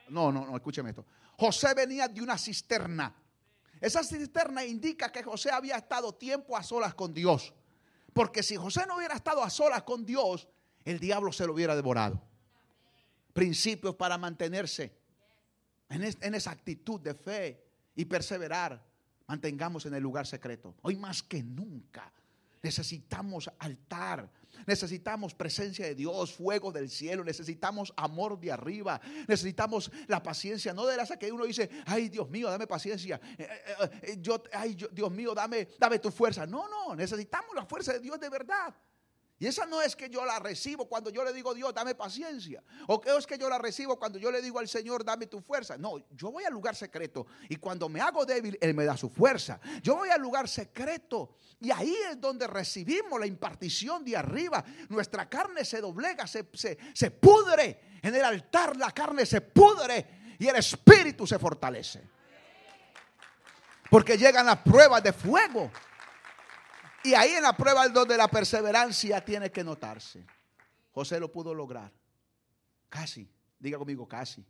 [0.09, 1.05] No, no, no, escúcheme esto.
[1.37, 3.15] José venía de una cisterna.
[3.85, 7.53] Esa cisterna indica que José había estado tiempo a solas con Dios.
[8.15, 10.49] Porque si José no hubiera estado a solas con Dios,
[10.87, 12.19] el diablo se lo hubiera devorado.
[13.35, 14.97] Principios para mantenerse
[15.91, 17.63] en, en esa actitud de fe
[17.95, 18.83] y perseverar.
[19.27, 20.75] Mantengamos en el lugar secreto.
[20.81, 22.11] Hoy más que nunca
[22.65, 24.31] Necesitamos altar.
[24.67, 28.99] Necesitamos presencia de Dios, fuego del cielo, necesitamos amor de arriba,
[29.29, 33.47] necesitamos la paciencia, no de la que uno dice, ay Dios mío, dame paciencia, eh,
[33.51, 36.47] eh, eh, yo, ay Dios mío, dame, dame tu fuerza.
[36.47, 38.75] No, no, necesitamos la fuerza de Dios de verdad.
[39.39, 42.63] Y esa no es que yo la recibo cuando yo le digo Dios, dame paciencia.
[42.87, 45.41] O que es que yo la recibo cuando yo le digo al Señor, dame tu
[45.41, 45.77] fuerza.
[45.77, 49.11] No, yo voy al lugar secreto y cuando me hago débil, Él me da su
[49.11, 49.61] fuerza.
[49.83, 54.65] Yo voy al lugar secreto y ahí es donde recibimos la impartición de arriba.
[54.89, 57.99] Nuestra carne se doblega, se, se pudre.
[58.03, 62.03] En el altar la carne se pudre y el espíritu se fortalece.
[63.91, 65.71] Porque llegan las pruebas de fuego.
[67.05, 70.25] Y ahí en la prueba donde la perseverancia tiene que notarse.
[70.93, 71.93] José lo pudo lograr.
[72.89, 73.29] Casi.
[73.59, 74.45] Diga conmigo, casi.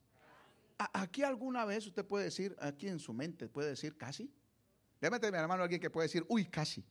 [0.93, 4.33] Aquí alguna vez usted puede decir, aquí en su mente puede decir casi.
[5.01, 6.85] Déjame tener hermano alguien que puede decir, uy, casi.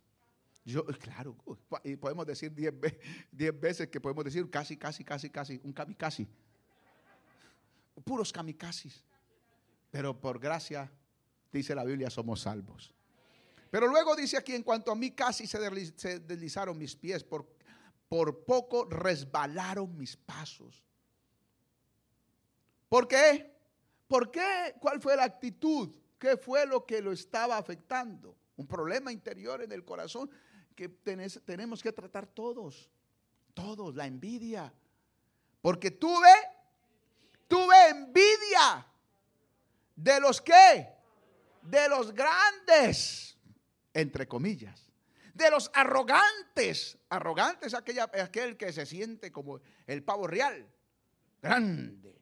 [0.65, 1.35] Yo, claro,
[1.83, 2.73] y podemos decir diez,
[3.59, 6.27] veces que podemos decir casi, casi, casi, casi, un casi.
[8.03, 9.03] Puros kamikazes.
[9.91, 10.91] Pero por gracia,
[11.51, 12.93] dice la Biblia, somos salvos.
[13.73, 15.57] Pero luego dice aquí, en cuanto a mí casi se
[16.19, 17.47] deslizaron mis pies, por,
[18.07, 20.83] por poco resbalaron mis pasos.
[22.87, 23.51] ¿Por qué?
[24.07, 24.75] ¿Por qué?
[24.79, 25.89] ¿Cuál fue la actitud?
[26.19, 28.37] ¿Qué fue lo que lo estaba afectando?
[28.57, 30.29] Un problema interior en el corazón
[30.75, 32.91] que tenemos que tratar todos.
[33.55, 34.71] Todos, la envidia.
[35.63, 36.31] Porque tuve,
[37.47, 38.85] tuve envidia
[39.95, 40.93] de los que,
[41.63, 43.33] de los grandes
[43.93, 44.91] entre comillas,
[45.33, 46.97] de los arrogantes.
[47.09, 50.67] Arrogantes aquella, aquel que se siente como el pavo real,
[51.41, 52.21] grande,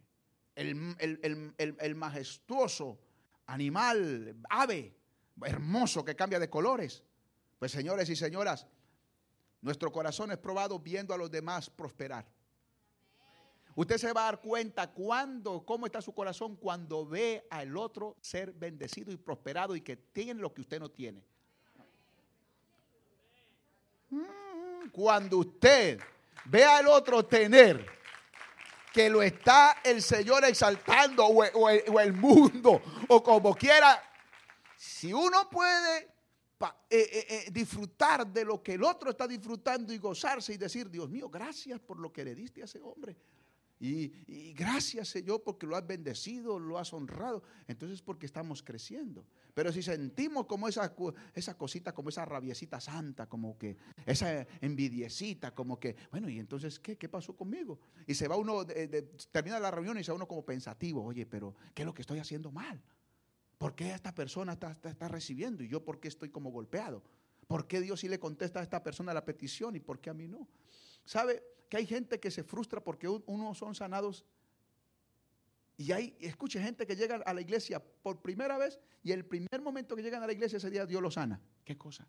[0.55, 2.99] el, majestuoso
[3.47, 4.95] animal, ave,
[5.43, 7.03] hermoso que cambia de colores.
[7.59, 8.67] Pues señores y señoras,
[9.61, 12.25] nuestro corazón es probado viendo a los demás prosperar.
[13.75, 18.17] Usted se va a dar cuenta cuando, cómo está su corazón cuando ve al otro
[18.19, 21.23] ser bendecido y prosperado y que tiene lo que usted no tiene.
[24.91, 25.99] Cuando usted
[26.45, 27.85] ve al otro tener
[28.91, 34.01] que lo está el Señor exaltando o, el, mundo o como quiera,
[34.75, 36.11] si uno puede
[36.61, 40.89] eh, eh, eh, disfrutar de lo que el otro está disfrutando y gozarse y decir,
[40.89, 43.15] Dios mío, gracias por lo que le diste a ese hombre.
[43.81, 47.41] Y, gracias Señor porque lo has bendecido, lo has honrado.
[47.67, 49.25] Entonces porque estamos creciendo.
[49.55, 50.93] Pero si sentimos como esa,
[51.33, 56.79] esa cosita, como esa rabiecita santa, como que esa envidiecita, como que, bueno, y entonces,
[56.79, 57.79] ¿qué, qué pasó conmigo?
[58.05, 58.65] Y se va uno,
[59.31, 62.03] termina la reunión y se va uno como pensativo, oye, pero ¿qué es lo que
[62.03, 62.79] estoy haciendo mal?
[63.57, 67.03] ¿Por qué esta persona está, está recibiendo y yo por qué estoy como golpeado?
[67.47, 70.13] ¿Por qué Dios sí le contesta a esta persona la petición y por qué a
[70.13, 70.47] mí no?
[71.03, 74.25] ¿Sabe que hay gente que se frustra porque unos son sanados?
[75.77, 79.61] Y hay, escuche, gente que llega a la iglesia por primera vez y el primer
[79.61, 81.39] momento que llegan a la iglesia ese día Dios los sana.
[81.63, 82.05] ¿Qué cosa?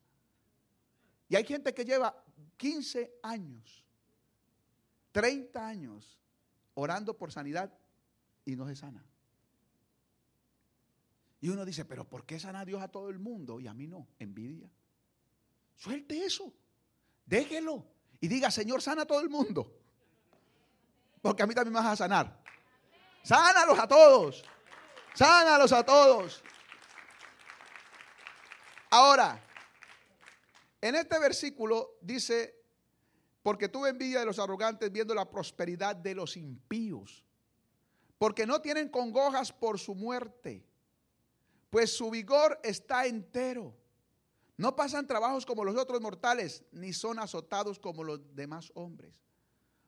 [1.29, 2.25] Y hay gente que lleva
[2.57, 3.85] 15 años,
[5.13, 6.19] 30 años
[6.75, 7.73] orando por sanidad
[8.45, 9.07] y no se sana.
[11.41, 13.87] Y uno dice, pero ¿por qué sana Dios a todo el mundo y a mí
[13.87, 14.09] no?
[14.19, 14.69] Envidia.
[15.77, 16.53] Suelte eso.
[17.25, 17.92] Déjelo.
[18.23, 19.71] Y diga, Señor, sana a todo el mundo.
[21.21, 22.43] Porque a mí también me vas a sanar.
[23.23, 24.43] Sánalos a todos.
[25.15, 26.43] Sánalos a todos.
[28.89, 29.39] Ahora,
[30.81, 32.59] en este versículo dice,
[33.43, 37.23] porque tuve envidia de los arrogantes viendo la prosperidad de los impíos,
[38.17, 40.65] porque no tienen congojas por su muerte
[41.73, 43.75] pues su vigor está entero.
[44.57, 49.23] No pasan trabajos como los otros mortales, ni son azotados como los demás hombres.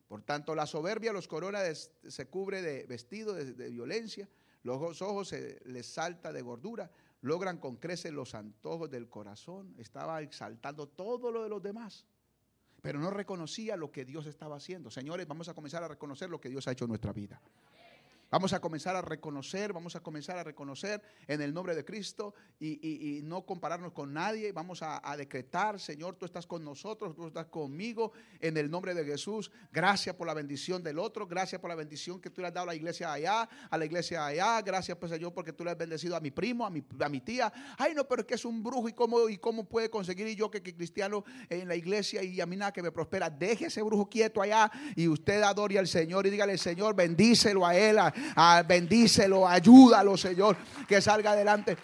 [0.08, 4.28] Por tanto, la soberbia los corona, se cubre de vestido de, violencia,
[4.62, 9.74] los ojos se les salta de gordura, logran con creces los antojos del corazón.
[9.78, 12.06] Estaba exaltando todo lo de los demás,
[12.80, 14.90] pero no reconocía lo que Dios estaba haciendo.
[14.90, 17.40] Señores, vamos a comenzar a reconocer lo que Dios ha hecho en nuestra vida.
[18.34, 22.34] Vamos a comenzar a reconocer, vamos a comenzar a reconocer en el nombre de Cristo
[22.58, 24.50] y, no compararnos con nadie.
[24.50, 29.04] Vamos a, decretar, Señor, tú estás con nosotros, tú estás conmigo en el nombre de
[29.04, 29.52] Jesús.
[29.70, 32.64] Gracias por la bendición del otro, gracias por la bendición que tú le has dado
[32.64, 34.60] a la iglesia allá, a la iglesia allá.
[34.62, 37.20] Gracias, pues, Señor, porque tú le has bendecido a mi primo, a mi, a mi
[37.20, 37.52] tía.
[37.78, 40.34] Ay, no, pero es que es un brujo y cómo, y cómo puede conseguir y
[40.34, 43.30] yo que, que cristiano en la iglesia y a mí nada que me prospera.
[43.30, 47.76] Deje ese brujo quieto allá y usted adore al Señor y dígale, Señor, bendícelo a
[47.76, 47.96] él.
[48.36, 50.56] Ah, bendícelo, ayúdalo, Señor,
[50.86, 51.76] que salga adelante.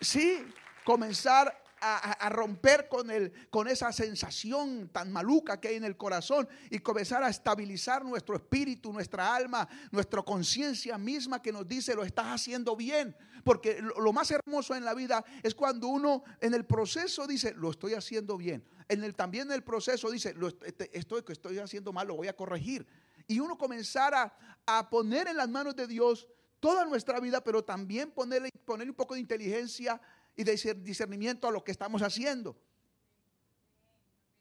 [0.00, 0.44] Sí,
[0.84, 6.48] comenzar a, romper con, el, con esa sensación tan maluca que hay en el corazón
[6.70, 12.04] y comenzar a estabilizar nuestro espíritu, nuestra alma, nuestra conciencia misma que nos dice lo
[12.04, 13.16] estás haciendo bien.
[13.44, 17.70] Porque lo, más hermoso en la vida es cuando uno en el proceso dice lo
[17.70, 18.64] estoy haciendo bien.
[18.88, 22.28] En el, también en el proceso dice lo este, estoy, estoy haciendo mal, lo voy
[22.28, 22.86] a corregir
[23.28, 24.34] y uno comenzara
[24.66, 26.26] a poner en las manos de Dios
[26.58, 30.00] toda nuestra vida, pero también ponerle, ponerle un poco de inteligencia
[30.34, 32.56] y de discernimiento a lo que estamos haciendo.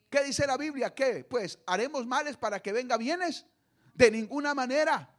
[0.10, 0.96] ¿Qué dice la Biblia?
[0.96, 1.26] ¿Qué?
[1.26, 3.46] Pues haremos males para que venga bienes.
[3.94, 5.12] De ninguna manera.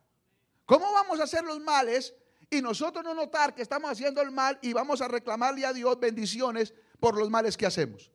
[0.64, 2.14] ¿Cómo vamos a hacer los males
[2.48, 5.98] y nosotros no notar que estamos haciendo el mal y vamos a reclamarle a Dios
[5.98, 8.12] bendiciones por los males que hacemos?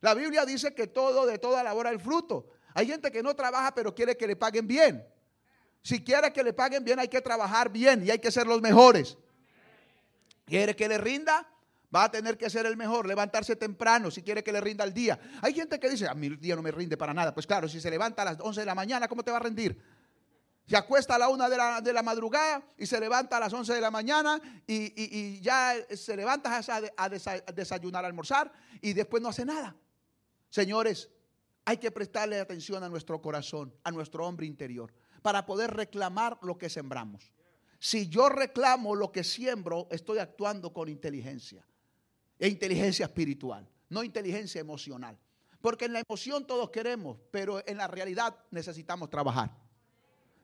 [0.00, 2.50] La Biblia dice que todo de toda labor el fruto.
[2.78, 5.04] Hay gente que no trabaja pero quiere que le paguen bien.
[5.82, 8.62] Si quiere que le paguen bien hay que trabajar bien y hay que ser los
[8.62, 9.18] mejores.
[10.46, 11.44] ¿Quiere que le rinda?
[11.92, 14.94] Va a tener que ser el mejor, levantarse temprano si quiere que le rinda el
[14.94, 15.18] día.
[15.42, 17.34] Hay gente que dice, a el día no me rinde para nada.
[17.34, 19.40] Pues claro, si se levanta a las 11 de la mañana, ¿cómo te va a
[19.40, 19.76] rendir?
[20.68, 23.52] Se acuesta a la una de la, de la madrugada y se levanta a las
[23.52, 26.60] 11 de la mañana y, ya se levanta
[26.96, 27.08] a
[27.52, 29.74] desayunar, a almorzar y después no hace nada.
[30.48, 31.10] Señores,
[31.68, 36.56] hay que prestarle atención a nuestro corazón, a nuestro hombre interior, para poder reclamar lo
[36.56, 37.30] que sembramos.
[37.78, 41.62] Si yo reclamo lo que siembro, estoy actuando con inteligencia.
[42.38, 45.18] E inteligencia espiritual, no inteligencia emocional.
[45.60, 49.54] Porque en la emoción todos queremos, pero en la realidad necesitamos trabajar.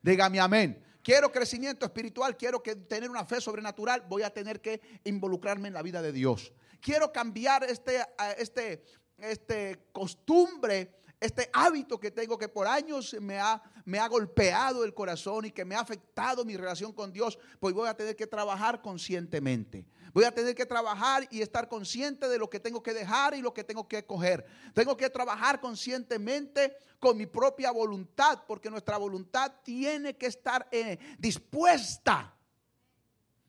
[0.03, 0.85] Dígame amén.
[1.03, 5.75] Quiero crecimiento espiritual, quiero que tener una fe sobrenatural, voy a tener que involucrarme en
[5.75, 6.53] la vida de Dios.
[6.83, 8.05] Quiero cambiar este,
[8.37, 8.85] este,
[9.17, 14.93] este costumbre este hábito que tengo que por años me ha, me ha golpeado el
[14.93, 18.27] corazón y que me ha afectado mi relación con Dios, pues voy a tener que
[18.27, 19.87] trabajar conscientemente.
[20.13, 23.41] Voy a tener que trabajar y estar consciente de lo que tengo que dejar y
[23.41, 24.45] lo que tengo que coger.
[24.75, 30.99] Tengo que trabajar conscientemente con mi propia voluntad, porque nuestra voluntad tiene que estar eh,
[31.19, 32.33] dispuesta.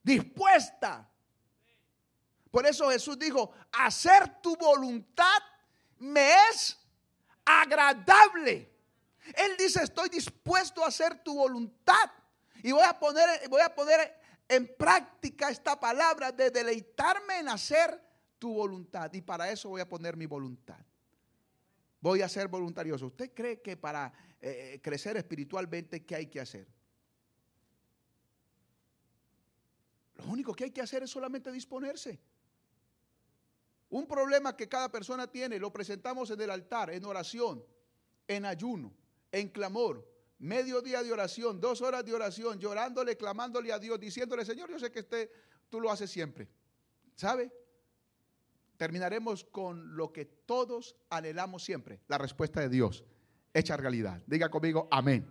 [0.02, 1.08] Dispuesta.
[2.50, 5.40] Por eso Jesús dijo, hacer tu voluntad
[6.00, 6.85] me es
[7.46, 8.70] agradable.
[9.34, 12.12] Él dice, estoy dispuesto a hacer tu voluntad.
[12.64, 18.02] Y voy a poner, voy a poner en práctica esta palabra de deleitarme en hacer
[18.40, 19.12] tu voluntad.
[19.14, 20.80] Y para eso voy a poner mi voluntad.
[22.02, 23.08] Voy a ser voluntarioso.
[23.08, 26.68] ¿Usted cree que para eh, crecer espiritualmente, qué hay que hacer?
[30.18, 32.20] Lo único que hay que hacer es solamente disponerse.
[33.96, 37.64] Un problema que cada persona tiene lo presentamos en el altar, en oración,
[38.28, 38.94] en ayuno,
[39.32, 40.06] en clamor,
[40.38, 44.78] medio día de oración, dos horas de oración, llorándole, clamándole a Dios, diciéndole, Señor, yo
[44.80, 45.32] sé que este,
[45.70, 46.50] tú lo haces siempre.
[47.16, 47.54] ¿Sabe?
[48.76, 53.06] Terminaremos con lo que todos anhelamos siempre, la respuesta de Dios.
[53.54, 54.22] hecha realidad.
[54.28, 55.26] Diga conmigo, amén.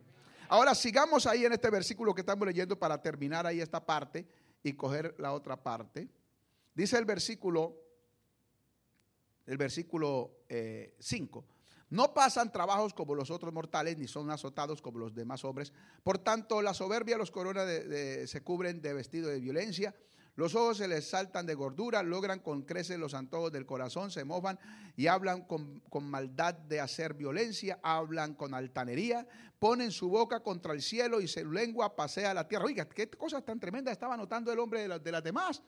[0.48, 4.26] Ahora sigamos ahí en este versículo que estamos leyendo para terminar ahí esta parte
[4.62, 6.08] y coger la otra parte.
[6.74, 7.83] Dice el versículo,
[9.46, 10.48] el versículo 5.
[10.48, 11.54] Eh,
[11.90, 15.72] no pasan trabajos como los otros mortales, ni son azotados como los demás hombres.
[16.02, 19.94] Por tanto, la soberbia los corona se cubren de vestido de violencia.
[20.36, 24.24] Los ojos se les saltan de gordura, logran con creces los antojos del corazón, se
[24.24, 24.58] mofan
[24.96, 29.28] y hablan con, con, maldad de hacer violencia, hablan con altanería,
[29.60, 32.64] ponen su boca contra el cielo y su lengua pasea la tierra.
[32.64, 35.62] Oiga, qué cosas tan tremendas estaba notando el hombre de, de las demás.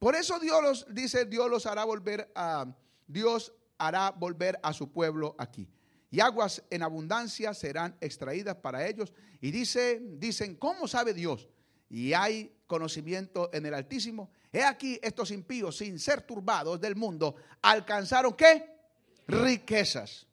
[0.00, 2.66] Por eso Dios los, dice, Dios los hará volver a,
[3.06, 5.68] Dios hará volver a su pueblo aquí.
[6.10, 9.12] Y aguas en abundancia serán extraídas para ellos.
[9.42, 11.50] Y dice, dicen, ¿cómo sabe Dios?
[11.90, 14.30] Y hay conocimiento en el Altísimo.
[14.50, 18.74] He aquí estos impíos, sin ser turbados del mundo, alcanzaron qué?
[19.28, 20.26] Riquezas.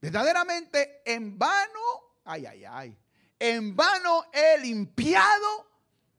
[0.00, 1.80] Verdaderamente en vano,
[2.24, 2.98] ay, ay, ay,
[3.38, 5.66] en vano he limpiado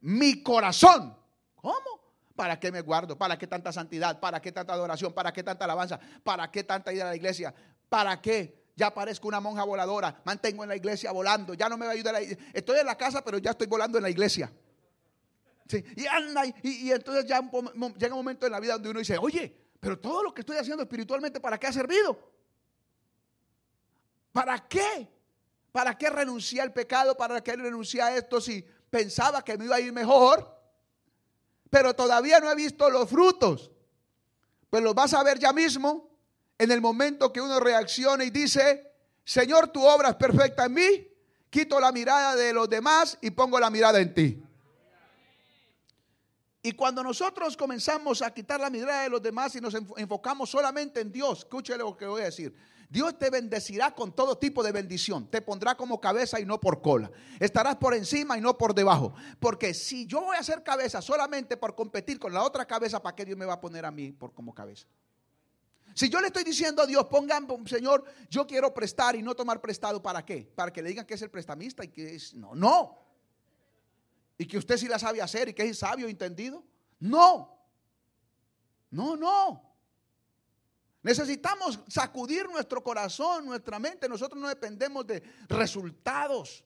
[0.01, 1.17] mi corazón.
[1.55, 1.98] ¿Cómo?
[2.39, 3.17] ¿Para qué me guardo?
[3.17, 4.17] ¿Para qué tanta santidad?
[4.17, 5.11] ¿Para qué tanta adoración?
[5.11, 5.99] ¿Para qué tanta alabanza?
[6.23, 7.53] ¿Para qué tanta ida a la iglesia?
[7.89, 8.71] ¿Para qué?
[8.77, 10.21] Ya parezco una monja voladora.
[10.23, 11.53] Mantengo en la iglesia volando.
[11.53, 12.15] Ya no me va a ayudar.
[12.53, 14.49] Estoy en la casa, pero ya estoy volando en la iglesia.
[15.97, 19.53] Y, anda, y, entonces ya llega un momento en la vida donde uno dice, oye,
[19.77, 22.31] pero todo lo que estoy haciendo espiritualmente, ¿para qué ha servido?
[24.31, 25.09] ¿Para qué?
[25.73, 27.17] ¿Para qué renuncié al pecado?
[27.17, 30.58] ¿Para qué renuncié a esto si pensaba que me iba a ir mejor?
[31.69, 33.71] Pero todavía no he visto los frutos.
[34.69, 36.09] Pues los vas a ver ya mismo
[36.57, 38.93] en el momento que uno reacciona y dice,
[39.23, 41.07] Señor, tu obra es perfecta en mí,
[41.49, 44.43] quito la mirada de los demás y pongo la mirada en ti.
[46.61, 50.99] Y cuando nosotros comenzamos a quitar la mirada de los demás y nos enfocamos solamente
[50.99, 52.53] en Dios, escúchele lo que voy a decir.
[52.89, 55.27] Dios te bendecirá con todo tipo de bendición.
[55.29, 57.11] Te pondrá como cabeza y no por cola.
[57.39, 59.13] Estarás por encima y no por debajo.
[59.39, 63.15] Porque si yo voy a hacer cabeza solamente por competir con la otra cabeza, ¿para
[63.15, 64.87] qué Dios me va a poner a mí por como cabeza?
[65.93, 69.61] Si yo le estoy diciendo a Dios, pongan, Señor, yo quiero prestar y no tomar
[69.61, 70.51] prestado, ¿para qué?
[70.55, 72.33] Para que le digan que es el prestamista y que es.
[72.33, 72.97] No, no.
[74.35, 76.63] Y que usted sí la sabe hacer y que es sabio entendido.
[76.99, 77.55] No.
[78.89, 79.68] No, no.
[81.01, 84.09] Necesitamos sacudir nuestro corazón, nuestra mente.
[84.09, 86.63] Nosotros no dependemos de resultados.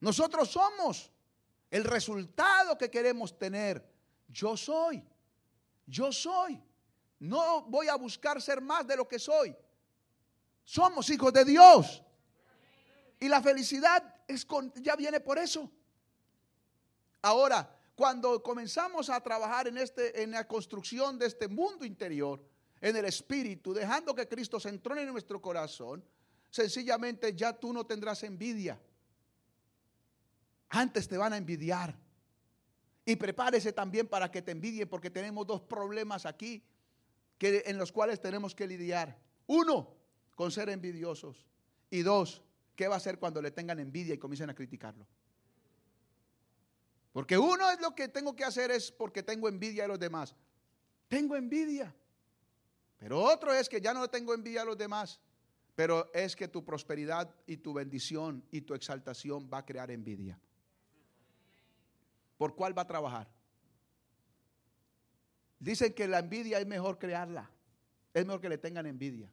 [0.00, 1.12] Nosotros somos
[1.70, 3.86] el resultado que queremos tener.
[4.28, 5.04] Yo soy.
[5.86, 6.62] Yo soy.
[7.18, 9.54] No voy a buscar ser más de lo que soy.
[10.64, 12.02] Somos hijos de Dios.
[13.20, 14.46] Y la felicidad es
[14.76, 15.70] ya viene por eso.
[17.20, 22.42] Ahora, cuando comenzamos a trabajar en, este, en la construcción de este mundo interior,
[22.82, 26.04] en el Espíritu, dejando que Cristo se entrone en nuestro corazón,
[26.50, 28.78] sencillamente ya tú no tendrás envidia.
[30.68, 31.96] Antes te van a envidiar.
[33.04, 36.64] Y prepárese también para que te envidien, porque tenemos dos problemas aquí
[37.38, 39.16] que, en los cuales tenemos que lidiar.
[39.46, 39.94] Uno,
[40.34, 41.46] con ser envidiosos.
[41.88, 42.42] Y dos,
[42.74, 45.06] ¿qué va a hacer cuando le tengan envidia y comiencen a criticarlo?
[47.12, 50.34] Porque uno es lo que tengo que hacer es porque tengo envidia de los demás.
[51.06, 51.94] Tengo envidia.
[53.02, 55.18] Pero otro es que ya no tengo envidia a los demás,
[55.74, 60.38] pero es que tu prosperidad y tu bendición y tu exaltación va a crear envidia.
[62.38, 63.28] ¿Por cuál va a trabajar?
[65.58, 67.50] Dicen que la envidia es mejor crearla.
[68.14, 69.32] Es mejor que le tengan envidia.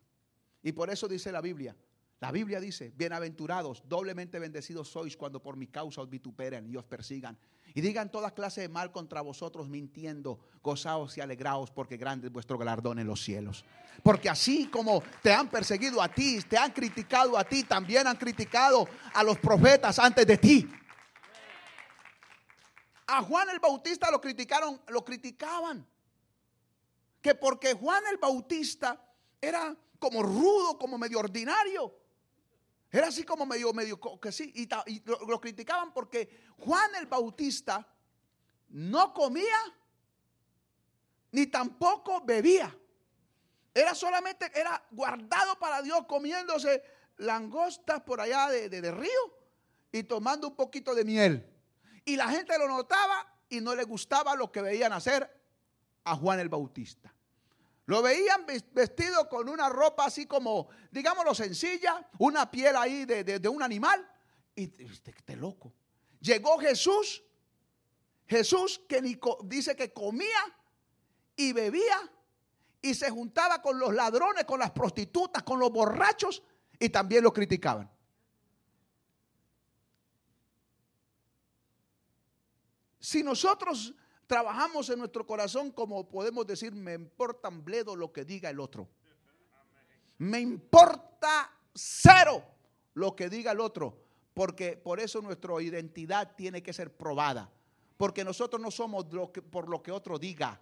[0.63, 1.75] Y por eso dice la Biblia.
[2.19, 6.83] La Biblia dice, bienaventurados, doblemente bendecidos sois cuando por mi causa os vituperen y os
[6.83, 7.37] persigan
[7.73, 12.33] y digan toda clase de mal contra vosotros mintiendo, gozaos y alegraos porque grande es
[12.33, 13.63] vuestro galardón en los cielos.
[14.03, 18.17] Porque así como te han perseguido a ti, te han criticado a ti, también han
[18.17, 20.69] criticado a los profetas antes de ti.
[23.07, 25.87] A Juan el Bautista lo criticaron, lo criticaban.
[27.21, 29.01] Que porque Juan el Bautista
[29.39, 31.93] era como rudo, como medio ordinario.
[32.91, 34.67] Era así como medio, medio, que sí, y,
[35.05, 37.87] lo, criticaban porque Juan el Bautista
[38.69, 39.57] no comía
[41.31, 42.75] ni tampoco bebía.
[43.73, 46.83] Era solamente, era guardado para Dios comiéndose
[47.17, 49.37] langostas por allá de, de, río
[49.91, 51.47] y tomando un poquito de miel.
[52.05, 55.29] Y la gente lo notaba y no le gustaba lo que veían hacer
[56.05, 57.13] a Juan el Bautista.
[57.89, 63.63] Lo veían vestido con una ropa así como, digámoslo, sencilla, una piel ahí de, un
[63.63, 64.07] animal.
[64.53, 65.73] Y este, este, loco.
[66.19, 67.23] Llegó Jesús,
[68.27, 69.01] Jesús que
[69.45, 70.39] dice que comía
[71.35, 71.97] y bebía
[72.79, 76.43] y se juntaba con los ladrones, con las prostitutas, con los borrachos
[76.77, 77.89] y también lo criticaban.
[82.99, 83.95] Si nosotros
[84.29, 88.59] trabajamos en nuestro corazón como podemos decir, me importa un bledo lo que diga el
[88.59, 88.87] otro.
[90.19, 92.43] Me importa cero
[92.93, 93.97] lo que diga el otro,
[94.35, 97.51] porque por eso nuestra identidad tiene que ser probada,
[97.97, 100.61] porque nosotros no somos lo que, por lo que otro diga.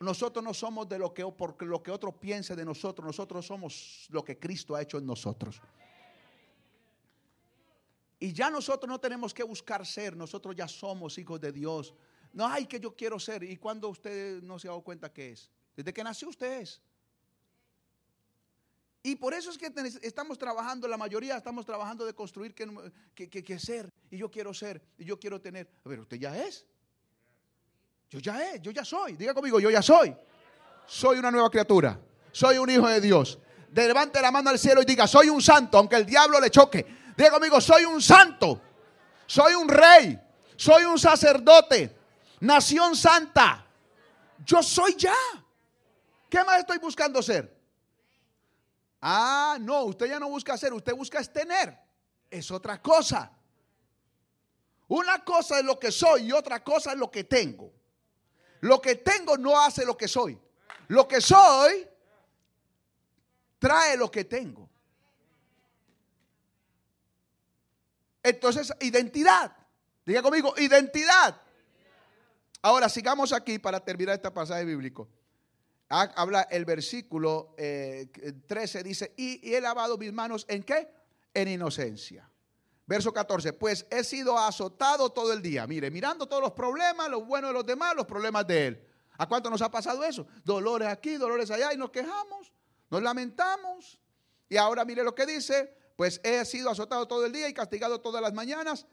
[0.00, 4.08] Nosotros no somos de lo que por lo que otro piense de nosotros, nosotros somos
[4.10, 5.62] lo que Cristo ha hecho en nosotros.
[8.18, 11.94] Y ya nosotros no tenemos que buscar ser, nosotros ya somos hijos de Dios.
[12.34, 13.44] No, hay que yo quiero ser.
[13.44, 15.50] ¿Y cuando usted no se ha dado cuenta que es?
[15.76, 16.82] Desde que nació usted es.
[19.04, 19.70] Y por eso es que
[20.02, 23.92] estamos trabajando, la mayoría estamos trabajando de construir que, que, ser.
[24.10, 25.70] Y yo quiero ser, y yo quiero tener.
[25.84, 26.66] A ver, usted ya es.
[28.10, 29.16] Yo ya es, yo ya soy.
[29.16, 30.14] Diga conmigo, yo ya soy.
[30.86, 32.00] Soy una nueva criatura.
[32.32, 33.38] Soy un hijo de Dios.
[33.72, 36.84] levante la mano al cielo y diga, soy un santo, aunque el diablo le choque.
[37.16, 38.60] Diga conmigo, soy un santo.
[39.26, 40.18] Soy un rey.
[40.56, 42.03] Soy un sacerdote
[42.40, 43.66] nación santa.
[44.44, 45.14] Yo soy ya.
[46.28, 47.54] ¿Qué más estoy buscando ser?
[49.00, 51.78] Ah, no, usted ya no busca ser, usted busca es tener.
[52.30, 53.30] Es otra cosa.
[54.88, 57.72] Una cosa es lo que soy y otra cosa es lo que tengo.
[58.60, 60.38] Lo que tengo no hace lo que soy.
[60.88, 61.86] Lo que soy
[63.58, 64.68] trae lo que tengo.
[68.22, 69.54] Entonces, identidad.
[70.04, 71.40] Diga conmigo, identidad.
[72.64, 75.06] Ahora sigamos aquí para terminar este pasaje bíblico.
[75.90, 80.88] Habla el versículo 13, eh, dice, y, he lavado mis manos en qué?
[81.34, 82.26] En inocencia.
[82.86, 85.66] Verso 14, pues he sido azotado todo el día.
[85.66, 88.88] Mire, mirando todos los problemas, los buenos de los demás, los problemas de él.
[89.18, 90.26] ¿A cuánto nos ha pasado eso?
[90.42, 92.50] Dolores aquí, dolores allá y nos quejamos,
[92.88, 94.00] nos lamentamos.
[94.48, 98.00] Y ahora mire lo que dice, pues he sido azotado todo el día y castigado
[98.00, 98.86] todas las mañanas.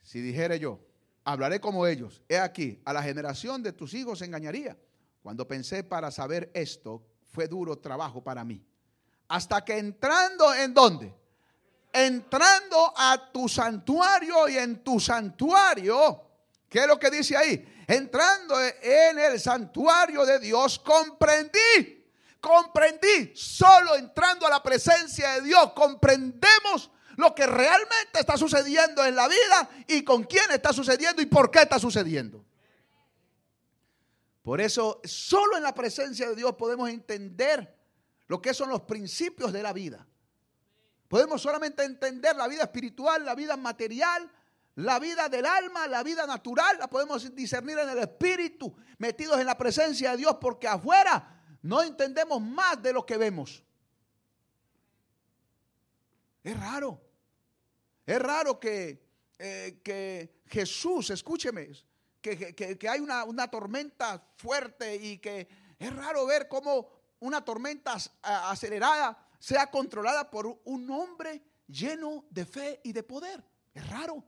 [0.00, 0.78] Si dijere yo,
[1.28, 2.22] hablaré como ellos.
[2.26, 4.78] He aquí, a la generación de tus hijos engañaría.
[5.22, 8.64] Cuando pensé para saber esto, fue duro trabajo para mí.
[9.28, 11.14] Hasta que entrando en dónde?
[11.92, 16.22] Entrando a tu santuario y en tu santuario,
[16.66, 17.84] ¿qué es lo que dice ahí?
[17.86, 22.06] Entrando en el santuario de Dios, comprendí,
[22.40, 29.16] comprendí, solo entrando a la presencia de Dios, comprendemos lo que realmente está sucediendo en
[29.16, 32.44] la vida y con quién está sucediendo y por qué está sucediendo.
[34.40, 37.76] Por eso, solo en la presencia de Dios podemos entender
[38.28, 40.06] lo que son los principios de la vida.
[41.08, 44.30] Podemos solamente entender la vida espiritual, la vida material,
[44.76, 49.46] la vida del alma, la vida natural, la podemos discernir en el espíritu, metidos en
[49.46, 53.64] la presencia de Dios, porque afuera no entendemos más de lo que vemos.
[56.44, 57.07] Es raro.
[58.08, 58.98] Es raro que,
[59.38, 61.68] eh, que Jesús, escúcheme,
[62.22, 65.46] que, hay una, una, tormenta fuerte y que
[65.78, 66.88] es raro ver cómo
[67.20, 73.44] una tormenta acelerada sea controlada por un hombre lleno de fe y de poder.
[73.74, 74.24] Es raro.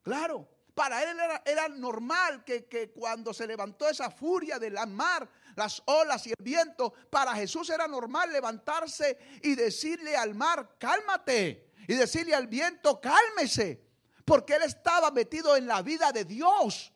[0.00, 0.48] Claro.
[0.72, 6.26] Para él era, normal que, que, cuando se levantó esa furia del mar, las olas
[6.26, 12.36] y el viento, para Jesús era normal levantarse y decirle al mar, cálmate y decirle
[12.36, 13.82] al viento, cálmese,
[14.24, 16.92] porque él estaba metido en la vida de Dios.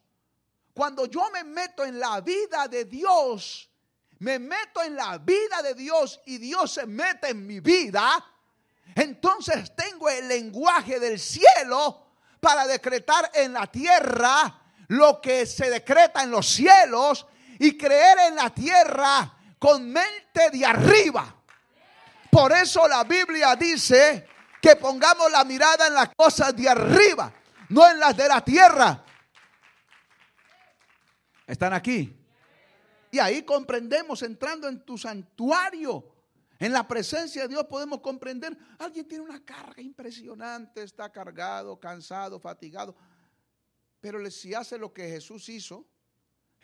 [0.72, 3.68] Cuando yo me meto en la vida de Dios,
[4.20, 8.24] me meto en la vida de Dios y Dios se mete en mi vida,
[8.94, 16.22] entonces tengo el lenguaje del cielo para decretar en la tierra lo que se decreta
[16.22, 17.26] en los cielos
[17.58, 21.34] y creer en la tierra con mente de arriba.
[22.30, 24.28] Por eso la Biblia dice
[24.64, 27.30] que pongamos la mirada en las cosas de arriba,
[27.68, 29.04] no en las de la tierra.
[31.46, 32.18] ¿Están aquí?
[33.10, 36.10] Y ahí comprendemos, entrando en tu santuario,
[36.58, 42.40] en la presencia de Dios podemos comprender, alguien tiene una carga impresionante, está cargado, cansado,
[42.40, 42.96] fatigado,
[44.00, 45.86] pero si hace lo que Jesús hizo,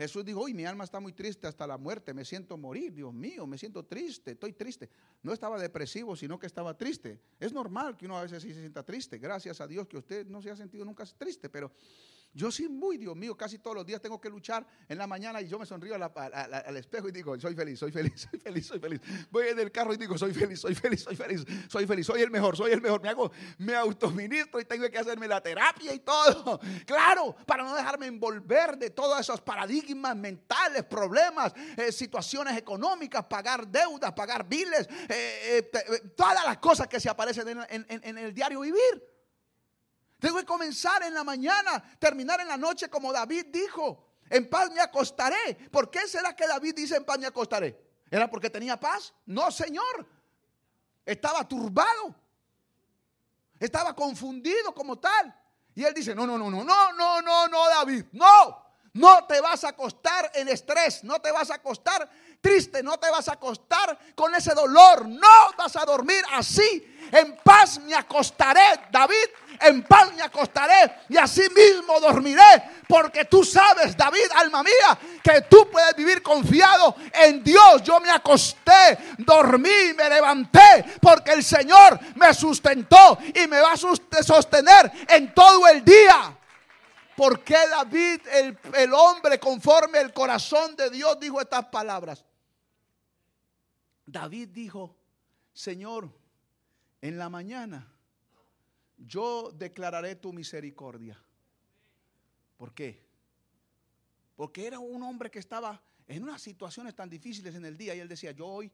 [0.01, 3.13] Jesús dijo, uy, mi alma está muy triste hasta la muerte, me siento morir, Dios
[3.13, 4.89] mío, me siento triste, estoy triste.
[5.23, 7.21] No estaba depresivo, sino que estaba triste.
[7.39, 9.19] Es normal que uno a veces sí se sienta triste.
[9.19, 11.71] Gracias a Dios que usted no se ha sentido nunca triste, pero
[12.33, 15.43] Yo sí, muy Dios mío, casi todos los días tengo que luchar en la mañana
[15.43, 18.79] y yo me sonrío al espejo y digo, soy feliz, soy feliz, soy feliz, soy
[18.79, 19.01] feliz.
[19.31, 22.23] Voy en el carro y digo, soy feliz, soy feliz, soy feliz, soy feliz, soy
[22.23, 23.03] el mejor, soy el mejor.
[23.03, 26.61] Me hago, me autoministro y tengo que hacerme la terapia y todo.
[26.87, 33.67] Claro, para no dejarme envolver de todos esos paradigmas mentales, problemas, eh, situaciones económicas, pagar
[33.67, 39.10] deudas, pagar biles, eh, eh, todas las cosas que se aparecen en el diario vivir.
[40.21, 44.07] Tengo que comenzar en la mañana, terminar en la noche como David dijo.
[44.29, 45.55] En paz me acostaré.
[45.73, 47.77] ¿Por qué será que David dice en paz me acostaré?
[48.11, 49.13] ¿Era porque tenía paz?
[49.27, 50.07] No, Señor.
[51.07, 52.15] Estaba turbado.
[53.59, 55.35] Estaba confundido como tal.
[55.75, 58.05] Y él dice, no, no, no, no, no, no, no, no, David.
[58.13, 58.63] No,
[58.93, 61.03] no te vas a acostar en estrés.
[61.03, 62.09] No te vas a acostar
[62.43, 62.83] triste.
[62.83, 65.09] No te vas a acostar con ese dolor.
[65.09, 66.99] No vas a dormir así.
[67.11, 68.63] En paz me acostaré,
[68.93, 69.17] David
[69.61, 72.81] en paz me acostaré y así mismo dormiré.
[72.89, 77.83] Porque tú sabes, David, alma mía, que tú puedes vivir confiado en Dios.
[77.83, 83.77] Yo me acosté, dormí, me levanté, porque el Señor me sustentó y me va a
[83.77, 86.37] sostener en todo el día.
[87.17, 92.25] ¿Por qué David, el, el hombre conforme el corazón de Dios, dijo estas palabras?
[94.07, 94.97] David dijo,
[95.53, 96.11] Señor,
[97.01, 97.87] en la mañana
[99.07, 101.19] yo declararé tu misericordia.
[102.57, 103.03] ¿Por qué?
[104.37, 108.01] Porque era un hombre que estaba en unas situaciones tan difíciles en el día y
[108.01, 108.71] él decía, yo hoy,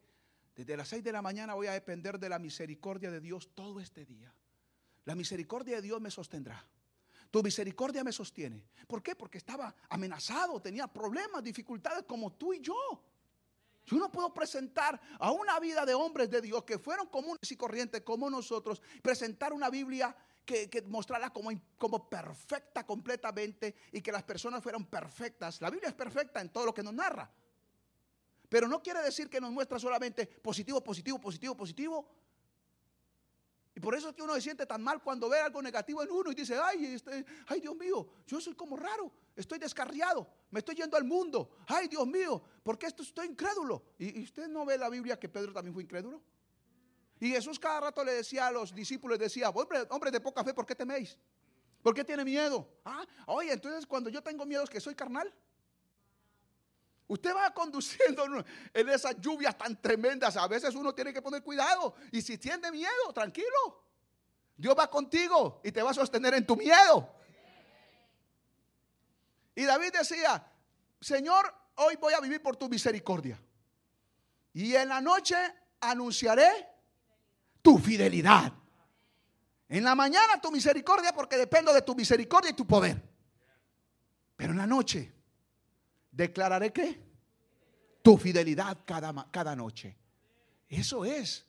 [0.55, 3.81] desde las seis de la mañana voy a depender de la misericordia de Dios todo
[3.81, 4.33] este día.
[5.05, 6.67] La misericordia de Dios me sostendrá.
[7.31, 8.65] Tu misericordia me sostiene.
[8.87, 9.15] ¿Por qué?
[9.15, 13.03] Porque estaba amenazado, tenía problemas, dificultades como tú y yo.
[13.87, 17.57] Yo no puedo presentar a una vida de hombres de Dios que fueron comunes y
[17.57, 20.15] corrientes como nosotros, presentar una Biblia
[20.45, 25.61] que, que mostrara como, como perfecta completamente y que las personas fueran perfectas.
[25.61, 27.31] La Biblia es perfecta en todo lo que nos narra.
[28.49, 32.09] Pero no quiere decir que nos muestra solamente positivo, positivo, positivo, positivo,
[33.77, 36.11] y por eso es que uno se siente tan mal cuando ve algo negativo en
[36.11, 40.61] uno y dice, ay, este, ay Dios mío, yo soy como raro, estoy descarriado, me
[40.61, 43.83] estoy yendo al mundo, ay Dios mío, ¿por qué esto estoy incrédulo?
[43.99, 46.23] ¿Y, usted no ve la Biblia que Pedro también fue incrédulo?
[47.21, 50.55] Y Jesús cada rato le decía a los discípulos, decía, hombre, hombre de poca fe,
[50.55, 51.19] ¿por qué teméis?
[51.83, 52.67] ¿Por qué tiene miedo?
[52.83, 55.31] Ah, oye, entonces cuando yo tengo miedo es que soy carnal.
[57.09, 58.25] Usted va conduciendo
[58.75, 60.37] en esas lluvias tan tremendas.
[60.37, 61.95] A veces uno tiene que poner cuidado.
[62.11, 63.85] Y si tiene miedo, tranquilo.
[64.57, 67.09] Dios va contigo y te va a sostener en tu miedo.
[69.55, 70.45] Y David decía,
[71.01, 73.41] Señor, hoy voy a vivir por tu misericordia.
[74.53, 75.37] Y en la noche
[75.81, 76.69] anunciaré
[77.63, 78.53] tu fidelidad.
[79.69, 83.03] En la mañana tu misericordia porque dependo de tu misericordia y tu poder.
[84.37, 85.16] Pero en la noche
[86.17, 86.99] declararé que
[88.03, 89.97] tu fidelidad cada, cada noche.
[90.69, 91.45] Eso es.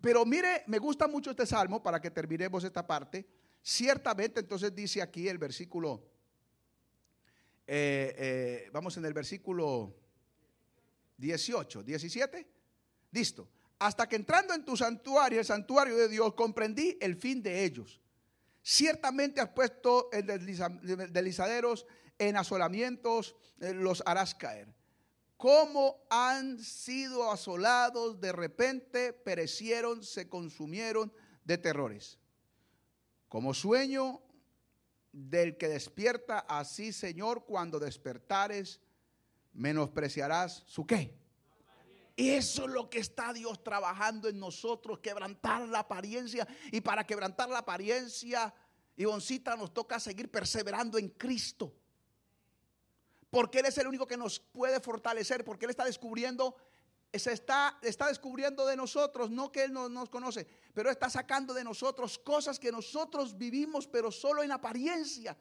[0.00, 3.26] Pero mire, me gusta mucho este salmo para que terminemos esta parte.
[3.62, 6.04] Ciertamente, entonces dice aquí el versículo,
[7.66, 9.94] eh, eh, vamos en el versículo
[11.16, 12.46] 18, 17.
[13.10, 13.48] Listo.
[13.78, 18.00] Hasta que entrando en tu santuario, el santuario de Dios, comprendí el fin de ellos.
[18.62, 21.86] Ciertamente has puesto en deslizaderos
[22.18, 24.74] en asolamientos eh, los harás caer.
[25.36, 31.12] Como han sido asolados, de repente perecieron, se consumieron
[31.44, 32.18] de terrores.
[33.28, 34.20] Como sueño
[35.12, 38.80] del que despierta, así Señor, cuando despertares,
[39.52, 41.16] menospreciarás su qué.
[42.16, 46.48] Eso es lo que está Dios trabajando en nosotros, quebrantar la apariencia.
[46.72, 48.52] Y para quebrantar la apariencia,
[48.96, 51.72] Ivoncita, nos toca seguir perseverando en Cristo.
[53.30, 56.56] Porque Él es el único que nos puede fortalecer, porque Él está descubriendo,
[57.12, 61.52] se está, está descubriendo de nosotros, no que Él no nos conoce, pero está sacando
[61.52, 65.36] de nosotros cosas que nosotros vivimos, pero solo en apariencia.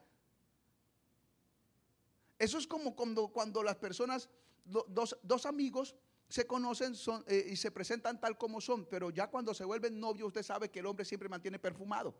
[2.40, 4.30] Eso es como cuando, cuando las personas,
[4.66, 5.96] dos, amigos,
[6.30, 6.94] se conocen
[7.28, 10.70] eh, y se presentan tal como son, pero ya cuando se vuelven novios, usted sabe
[10.70, 12.14] que el hombre siempre mantiene perfumado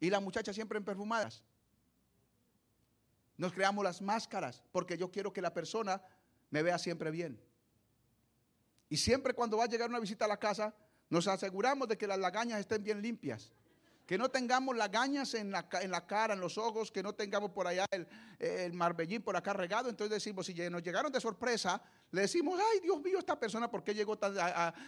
[0.00, 1.44] y la muchacha siempre en perfumadas.
[3.36, 6.02] Nos creamos las máscaras porque yo quiero que la persona
[6.50, 7.40] me vea siempre bien.
[8.88, 10.74] Y siempre cuando va a llegar una visita a la casa,
[11.08, 13.52] nos aseguramos de que las lagañas estén bien limpias.
[14.06, 17.52] Que no tengamos lagañas en la, en la cara, en los ojos, que no tengamos
[17.52, 18.06] por allá el,
[18.38, 19.88] el marbellín por acá regado.
[19.88, 23.82] Entonces decimos, si nos llegaron de sorpresa, le decimos, ay Dios mío, esta persona, ¿por
[23.82, 24.18] qué llegó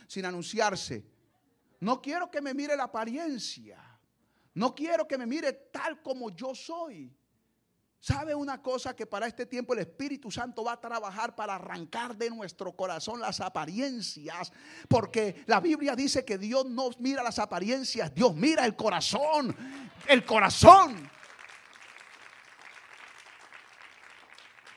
[0.06, 1.04] sin anunciarse?
[1.80, 3.78] No quiero que me mire la apariencia.
[4.54, 7.14] No quiero que me mire tal como yo soy.
[8.04, 12.14] ¿Sabe una cosa que para este tiempo el Espíritu Santo va a trabajar para arrancar
[12.14, 14.52] de nuestro corazón las apariencias?
[14.88, 19.56] Porque la Biblia dice que Dios no mira las apariencias, Dios mira el corazón,
[20.06, 21.10] el corazón.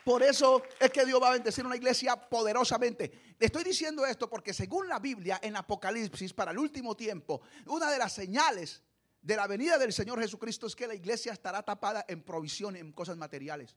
[0.06, 3.34] Por eso es que Dios va a bendecir una iglesia poderosamente.
[3.38, 7.90] Le estoy diciendo esto porque según la Biblia en Apocalipsis para el último tiempo, una
[7.90, 8.80] de las señales
[9.28, 12.92] de la venida del Señor Jesucristo es que la iglesia estará tapada en provisión, en
[12.92, 13.76] cosas materiales.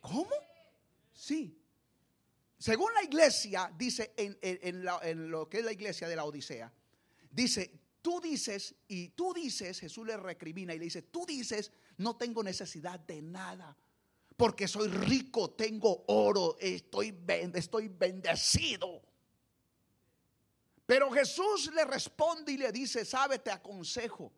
[0.00, 0.30] ¿Cómo?
[1.12, 1.62] Sí.
[2.56, 6.72] Según la iglesia, dice en, lo que es la iglesia de la Odisea,
[7.30, 7.70] dice,
[8.00, 12.42] tú dices, y tú dices, Jesús le recrimina y le dice, tú dices, no tengo
[12.42, 13.76] necesidad de nada
[14.38, 17.14] porque soy rico, tengo oro, estoy,
[17.52, 19.02] estoy bendecido.
[20.86, 24.32] Pero Jesús le responde y le dice, sabe, te aconsejo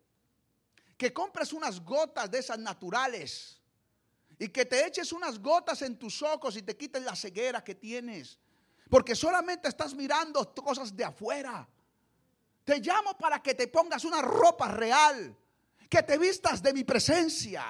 [1.01, 3.59] que compres unas gotas de esas naturales
[4.39, 7.75] y que te eches unas gotas en tus ojos y te quites la ceguera que
[7.75, 8.39] tienes.
[8.91, 11.67] Porque solamente estás mirando cosas de afuera.
[12.65, 15.35] Te llamo para que te pongas una ropa real,
[15.89, 17.65] que te vistas de mi presencia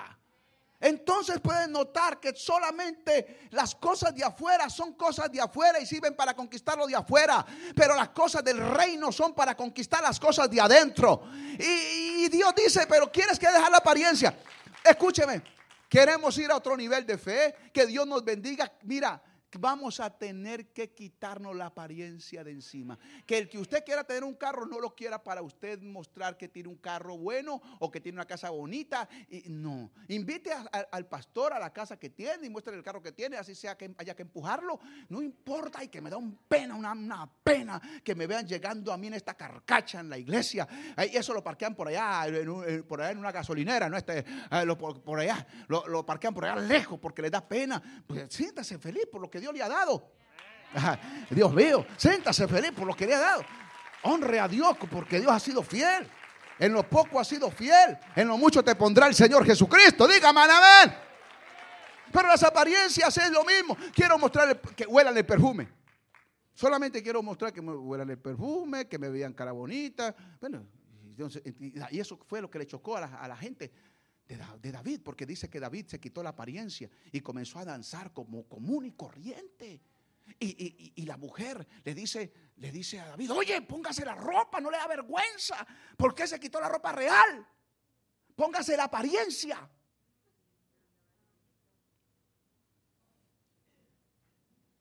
[0.81, 6.17] entonces pueden notar que solamente las cosas de afuera son cosas de afuera y sirven
[6.17, 7.45] para conquistar lo de afuera.
[7.77, 11.23] Pero las cosas del reino son para conquistar las cosas de adentro.
[11.59, 14.35] Y, Dios dice, pero quieres que dejar la apariencia.
[14.83, 15.43] Escúcheme,
[15.87, 17.55] queremos ir a otro nivel de fe.
[17.75, 18.73] Que Dios nos bendiga.
[18.83, 19.21] Mira,
[19.59, 22.99] vamos a tener que quitarnos la apariencia de encima.
[23.27, 26.49] Que el que usted quiera tener un carro no lo quiera para usted mostrar que
[26.49, 29.09] tiene un carro bueno o que tiene una casa bonita.
[29.29, 33.13] Y no, invite al pastor a la casa que tiene y muestre el carro que
[33.13, 34.79] tiene, así sea que haya que empujarlo.
[35.09, 38.97] No importa y que me da un pena, una, pena que me vean llegando a
[38.97, 40.67] mí en esta carcacha en la iglesia.
[40.97, 45.19] Eso lo parquean por allá, en, por allá en una gasolinera, no este, eh, por,
[45.19, 47.83] allá, lo, parquean por allá lejos porque le da pena.
[48.07, 50.13] Pues siéntase feliz por lo que Dios le ha dado.
[51.31, 53.45] Dios mío, siéntase feliz por lo que le ha dado.
[54.03, 56.09] Honre a Dios porque Dios ha sido fiel.
[56.59, 57.99] En lo poco ha sido fiel.
[58.15, 60.07] En lo mucho te pondrá el Señor Jesucristo.
[60.07, 60.95] Dígame, amén.
[62.13, 63.77] Pero las apariencias es lo mismo.
[63.95, 65.69] Quiero mostrar que huelan el perfume.
[66.55, 70.15] Solamente quiero mostrar que me el perfume, que me vean cara bonita.
[70.41, 70.67] Bueno,
[71.91, 73.73] y eso fue lo que le chocó a la gente
[74.37, 78.49] de, David, porque dice que David se quitó la apariencia y comenzó a danzar como
[78.49, 79.81] común y corriente.
[80.39, 84.77] Y, la mujer le dice, le dice a David, oye, póngase la ropa, no le
[84.77, 85.67] da vergüenza.
[85.97, 87.47] ¿Por qué se quitó la ropa real?
[88.37, 89.69] Póngase la apariencia.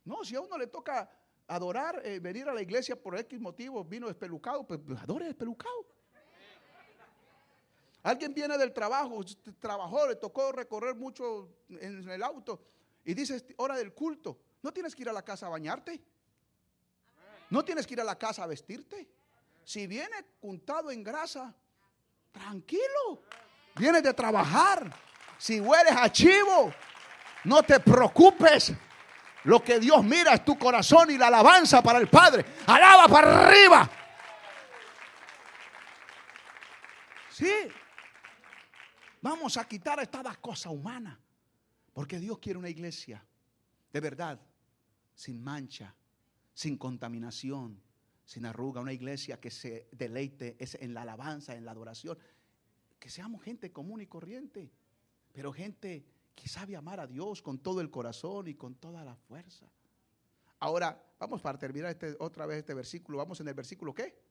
[0.05, 1.09] No, si a uno le toca
[1.47, 5.98] adorar, eh, venir a la iglesia por X motivo, vino espelucado, pues adore espelucado.
[8.03, 9.23] Alguien viene del trabajo,
[9.59, 12.61] trabajó, le tocó recorrer mucho en el auto
[13.03, 16.01] y dice, hora del culto, no tienes que ir a la casa a bañarte.
[17.49, 19.09] No tienes que ir a la casa a vestirte.
[19.63, 21.53] Si viene juntado en grasa,
[22.31, 23.23] tranquilo.
[23.75, 24.93] Vienes de trabajar.
[25.37, 26.73] Si hueles a chivo,
[27.45, 28.73] no te preocupes.
[29.45, 32.45] Lo que Dios mira es tu corazón y la alabanza para el Padre.
[32.67, 33.89] Alaba para arriba.
[37.31, 37.51] Sí.
[39.21, 41.19] Vamos a quitar esta cosa humana.
[41.93, 43.23] Porque Dios quiere una iglesia
[43.91, 44.39] de verdad,
[45.15, 45.93] sin mancha,
[46.53, 47.81] sin contaminación,
[48.23, 48.81] sin arruga.
[48.81, 52.17] Una iglesia que se deleite en la alabanza, en la adoración.
[52.99, 54.71] Que seamos gente común y corriente,
[55.33, 56.05] pero gente
[56.35, 59.69] que sabe amar a Dios con todo el corazón y con toda la fuerza.
[60.59, 63.17] Ahora, vamos para terminar este, otra vez este versículo.
[63.17, 64.21] Vamos en el versículo qué?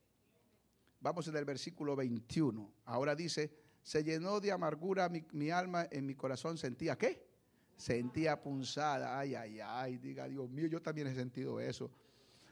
[1.00, 2.72] Vamos en el versículo 21.
[2.84, 3.52] Ahora dice,
[3.88, 7.26] se llenó de amargura mi, alma, en mi corazón sentía qué?
[7.74, 11.90] Sentía punzada, ay, ay, ay, diga Dios mío, yo también he sentido eso.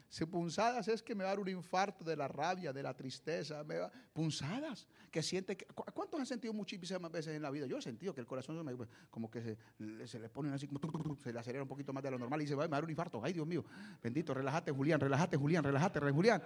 [0.09, 2.95] Si punzadas es que me va a dar un infarto de la rabia, de la
[2.95, 7.67] tristeza, me va, punzadas, que siente que, ¿cuántos han sentido muchísimas veces en la vida?
[7.67, 8.57] Yo he sentido que el corazón
[9.11, 9.59] como que
[10.07, 10.67] se, le pone así,
[11.21, 12.79] se le acelera un poquito más de lo normal y dice, va, me va a
[12.79, 13.63] dar un infarto, ay Dios mío,
[14.01, 16.41] bendito, relájate Julián, relájate Julián, relájate Julián,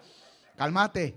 [0.57, 1.15] cálmate,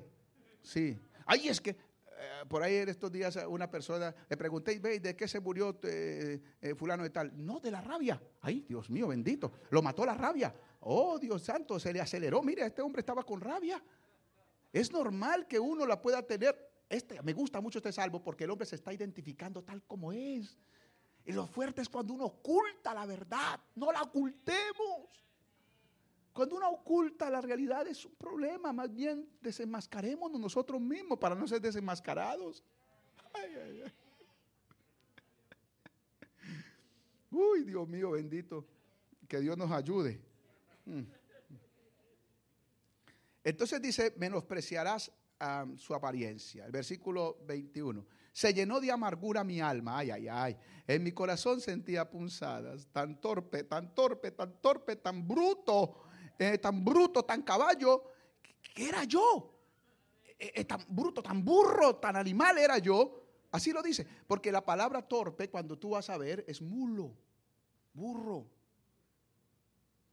[0.63, 0.97] sí.
[1.27, 5.29] Ay, es que eh, por ahí en estos días una persona le pregunté, ¿de qué
[5.29, 7.33] se murió eh, eh, fulano de tal?
[7.35, 8.21] No, de la rabia.
[8.41, 9.53] Ay, Dios mío, bendito.
[9.71, 10.55] Lo mató la rabia.
[10.81, 12.43] Oh, Dios santo, se le aceleró.
[12.43, 13.83] Mire, este hombre estaba con rabia.
[14.73, 16.57] Es normal que uno la pueda tener.
[16.89, 20.57] Este, me gusta mucho este salvo porque el hombre se está identificando tal como es.
[21.25, 23.61] Y lo fuerte es cuando uno oculta la verdad.
[23.75, 25.09] No la ocultemos.
[26.35, 31.47] Cuando uno oculta la realidad es un problema, más bien desenmascarémonos nosotros mismos para no
[31.47, 32.65] ser desenmascarados.
[37.31, 38.67] Uy, Dios mío, bendito.
[39.29, 40.21] Que Dios nos ayude.
[40.87, 41.03] Mm.
[43.45, 46.67] Entonces dice, menospreciarás a su apariencia.
[46.67, 48.05] El versículo 21.
[48.33, 49.99] Se llenó de amargura mi alma.
[49.99, 50.57] Ay, ay, ay.
[50.89, 52.89] En mi corazón sentía punzadas.
[52.91, 56.01] Tan torpe, tan torpe, tan torpe, tan bruto,
[56.39, 58.05] eh, tan bruto, tan caballo,
[58.75, 59.55] que era yo.
[60.39, 63.23] Eh, eh, tan bruto, tan burro, tan animal era yo.
[63.53, 64.07] Así lo dice.
[64.27, 67.15] Porque la palabra torpe, cuando tú vas a ver, es mulo,
[67.93, 68.47] burro.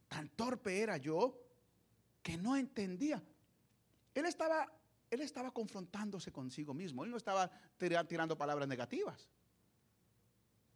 [0.08, 1.40] Tan torpe era yo
[2.22, 3.24] que no entendía.
[4.14, 4.72] Él estaba,
[5.10, 7.04] él estaba confrontándose consigo mismo.
[7.04, 7.50] Él no estaba
[8.08, 9.28] tirando palabras negativas.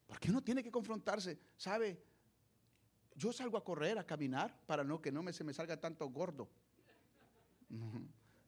[0.08, 1.38] Porque uno tiene que confrontarse.
[1.58, 2.02] ¿Sabe?
[3.16, 6.08] Yo salgo a correr, a caminar, para no que no me, se me salga tanto
[6.10, 6.50] gordo.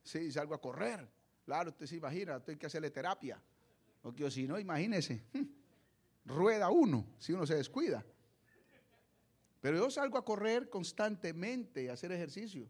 [0.04, 1.08] Sí, salgo a correr.
[1.46, 3.42] Claro, usted se imagina, tengo que hacerle terapia.
[4.02, 5.24] Porque si no, imagínese,
[6.26, 8.06] rueda uno si uno se descuida.
[9.62, 12.70] Pero yo salgo a correr constantemente, a hacer ejercicio.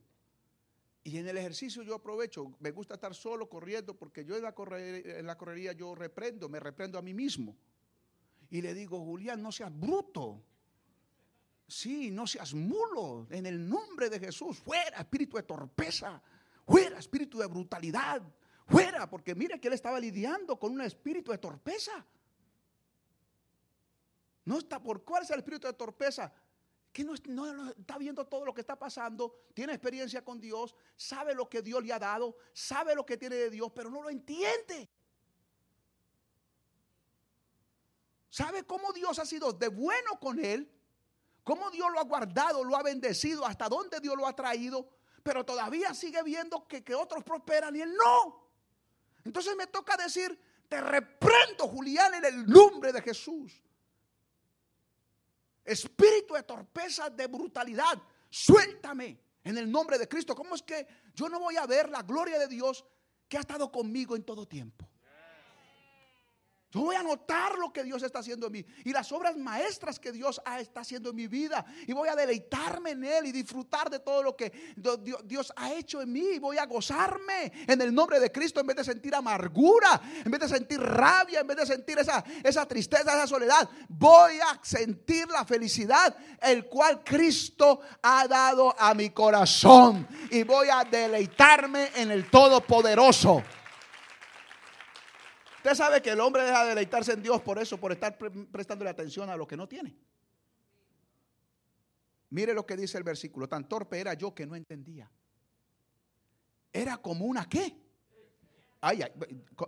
[1.04, 4.54] Y en el ejercicio yo aprovecho, me gusta estar solo corriendo porque yo en la,
[4.78, 7.56] en la correría yo reprendo, me reprendo a mí mismo.
[8.50, 10.43] Y le digo, Julián, no seas bruto.
[11.68, 13.28] Sí, no seas mulo.
[13.30, 16.22] En el nombre de Jesús, fuera espíritu de torpeza,
[16.65, 18.22] fuera espíritu de brutalidad,
[18.65, 22.05] fuera, porque mire que él estaba lidiando con un espíritu de torpeza.
[24.45, 26.32] No está por cuál es el espíritu de torpeza
[26.93, 31.47] que no, está viendo todo lo que está pasando, tiene experiencia con Dios, sabe lo
[31.47, 34.89] que Dios le ha dado, sabe lo que tiene de Dios, pero no lo entiende.
[38.30, 40.72] ¿Sabe cómo Dios ha sido de bueno con él?
[41.48, 44.89] ¿Cómo Dios lo ha guardado, lo ha bendecido, hasta dónde Dios lo ha traído?
[45.24, 48.50] Pero todavía sigue viendo que, que otros prosperan y él no.
[49.24, 50.38] Entonces me toca decir,
[50.68, 53.64] te reprendo, Julián, en el nombre de Jesús
[55.68, 60.34] espíritu de torpeza, de brutalidad, suéltame en el nombre de Cristo.
[60.34, 62.86] ¿Cómo es que yo no voy a ver la gloria de Dios
[63.28, 64.86] que ha estado conmigo en todo tiempo?
[66.70, 69.99] Yo voy a notar lo que Dios está haciendo en mí y las obras maestras
[69.99, 71.65] que Dios está haciendo en mi vida.
[71.88, 74.51] Y voy a deleitarme en Él y disfrutar de todo lo que
[75.24, 76.32] Dios ha hecho en mí.
[76.36, 80.30] Y voy a gozarme en el nombre de Cristo en vez de sentir amargura, en
[80.30, 83.70] vez de sentir rabia, en vez de sentir esa, esa tristeza, esa soledad.
[83.88, 90.05] Voy a sentir la felicidad, el cual Cristo ha dado a mi corazón.
[90.32, 93.41] Y voy a deleitarme en el Todopoderoso.
[95.68, 98.89] Usted sabe que el hombre deja de deleitarse en Dios por eso, por estar prestándole
[98.89, 99.97] atención a lo que no tiene.
[102.30, 103.49] Mire lo que dice el versículo.
[103.49, 105.11] Tan torpe era yo que no entendía.
[106.72, 107.76] Era como una qué.
[108.80, 109.03] Ay,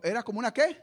[0.01, 0.81] era como una qué.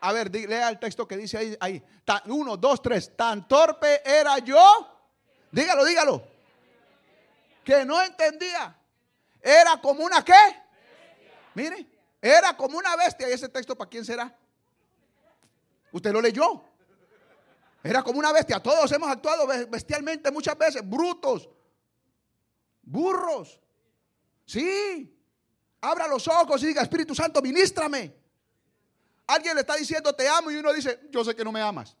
[0.00, 1.56] A ver, lea el texto que dice ahí.
[1.60, 1.84] ahí.
[2.26, 3.16] uno, dos, tres.
[3.16, 5.06] Tan torpe era yo.
[5.52, 6.20] Dígalo, dígalo.
[7.62, 8.76] Que no entendía.
[9.40, 10.32] Era como una qué.
[11.54, 11.92] Mire.
[12.22, 13.28] Era como una bestia.
[13.28, 14.32] ¿Y ese texto para quién será?
[15.90, 16.64] Usted lo leyó.
[17.82, 18.60] Era como una bestia.
[18.60, 20.88] Todos hemos actuado bestialmente muchas veces.
[20.88, 21.50] Brutos.
[22.80, 23.60] Burros.
[24.46, 25.18] Sí.
[25.80, 28.14] Abra los ojos y diga, Espíritu Santo, ministrame.
[29.26, 31.96] Alguien le está diciendo, te amo y uno dice, yo sé que no me amas.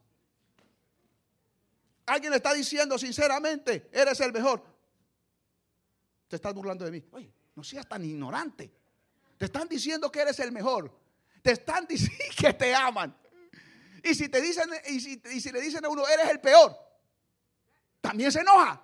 [2.06, 4.62] Alguien le está diciendo sinceramente, eres el mejor.
[6.28, 7.04] Te estás burlando de mí.
[7.10, 8.72] Oye, no seas tan ignorante.
[9.42, 10.96] Te están diciendo que eres el mejor.
[11.42, 13.12] Te están diciendo que te aman.
[14.04, 16.78] Y si te dicen, y si, le dicen a uno, eres el peor,
[18.00, 18.80] también se enoja.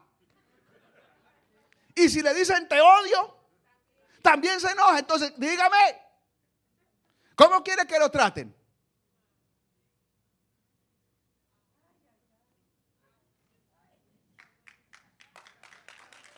[1.94, 3.38] Y si le dicen te odio,
[4.20, 4.98] también se enoja.
[4.98, 5.96] Entonces, dígame,
[7.36, 8.52] ¿cómo quiere que lo traten?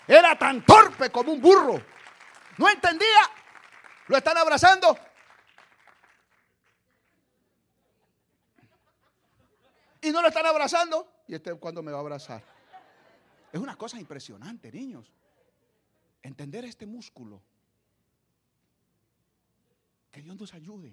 [0.07, 1.83] Era tan torpe como un burro.
[2.59, 3.40] No entendía.
[4.11, 4.99] ¿Lo están abrazando?
[10.03, 11.23] Y no lo están abrazando.
[11.29, 12.43] ¿Y este cuándo me va a abrazar?
[13.53, 15.13] Es una cosa impresionante, niños.
[16.25, 17.41] Entender este músculo.
[20.11, 20.93] Que Dios nos ayude.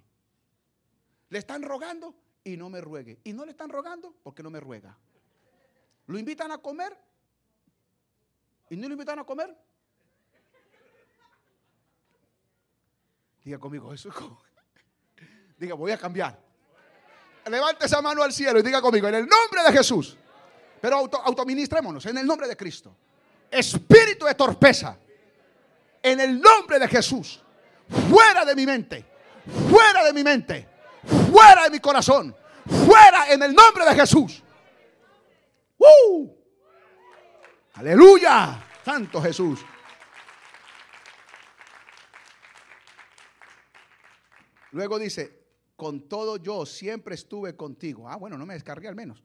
[1.30, 2.14] Le están rogando
[2.44, 3.20] y no me ruegue.
[3.24, 4.96] Y no le están rogando porque no me ruega.
[6.06, 6.96] Lo invitan a comer
[8.70, 9.58] y no lo invitan a comer
[13.48, 14.10] Diga conmigo, eso
[15.58, 16.38] Diga, voy a cambiar.
[17.46, 20.18] Levante esa mano al cielo y diga conmigo, en el nombre de Jesús.
[20.82, 22.94] Pero auto, autoministrémonos, en el nombre de Cristo.
[23.50, 24.98] Espíritu de torpeza.
[26.04, 27.42] En el nombre de Jesús.
[28.10, 29.06] Fuera de mi mente.
[29.70, 30.68] Fuera de mi mente.
[31.32, 32.36] Fuera de mi corazón.
[32.86, 34.44] Fuera en el nombre de Jesús.
[35.78, 36.30] ¡Uh!
[37.76, 38.62] Aleluya.
[38.84, 39.62] Santo Jesús.
[44.72, 48.10] Luego dice, con todo yo siempre estuve contigo.
[48.10, 49.24] Ah, bueno, no me descargué al menos.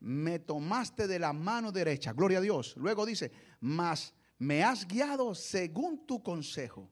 [0.00, 2.74] Me tomaste de la mano derecha, gloria a Dios.
[2.76, 6.90] Luego dice, mas me has guiado según tu consejo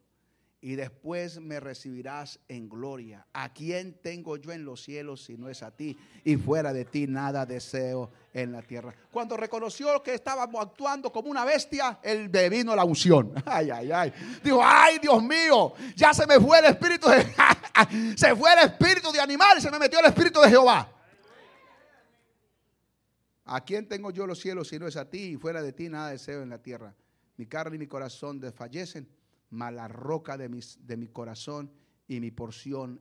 [0.61, 3.27] y después me recibirás en gloria.
[3.33, 5.97] ¿A quién tengo yo en los cielos si no es a ti?
[6.25, 8.93] Y fuera de ti nada deseo en la tierra.
[9.13, 13.33] Cuando reconoció que estábamos actuando como una bestia, él vino la unción.
[13.47, 14.13] Ay, ay, ay.
[14.43, 17.25] Dijo, ay, Dios mío, ya se me fue el espíritu de...
[18.17, 20.93] se fue el espíritu de animal y se me metió el espíritu de Jehová.
[23.45, 25.33] ¿A quién tengo yo los cielos si no es a ti?
[25.33, 26.95] Y fuera de ti nada deseo en la tierra.
[27.37, 29.09] Mi carne y mi corazón desfallecen
[29.51, 31.71] mas la roca de, mis, de mi corazón
[32.07, 33.01] y mi porción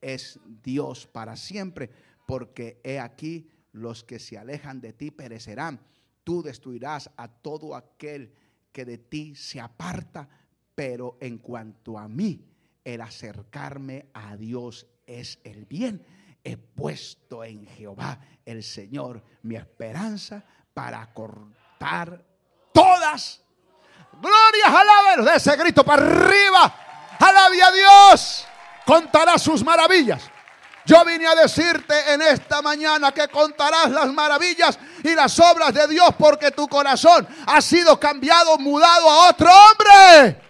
[0.00, 1.90] es Dios para siempre,
[2.26, 5.80] porque he aquí los que se alejan de ti perecerán.
[6.24, 8.32] Tú destruirás a todo aquel
[8.72, 10.28] que de ti se aparta,
[10.74, 12.44] pero en cuanto a mí,
[12.84, 16.04] el acercarme a Dios es el bien.
[16.44, 22.24] He puesto en Jehová el Señor mi esperanza para cortar
[22.72, 23.45] todas
[24.20, 25.26] Glorias, alábalos.
[25.26, 26.74] De ese grito para arriba.
[27.18, 28.46] Alabe a Dios.
[28.84, 30.22] Contará sus maravillas.
[30.84, 35.88] Yo vine a decirte en esta mañana que contarás las maravillas y las obras de
[35.88, 40.45] Dios porque tu corazón ha sido cambiado, mudado a otro hombre.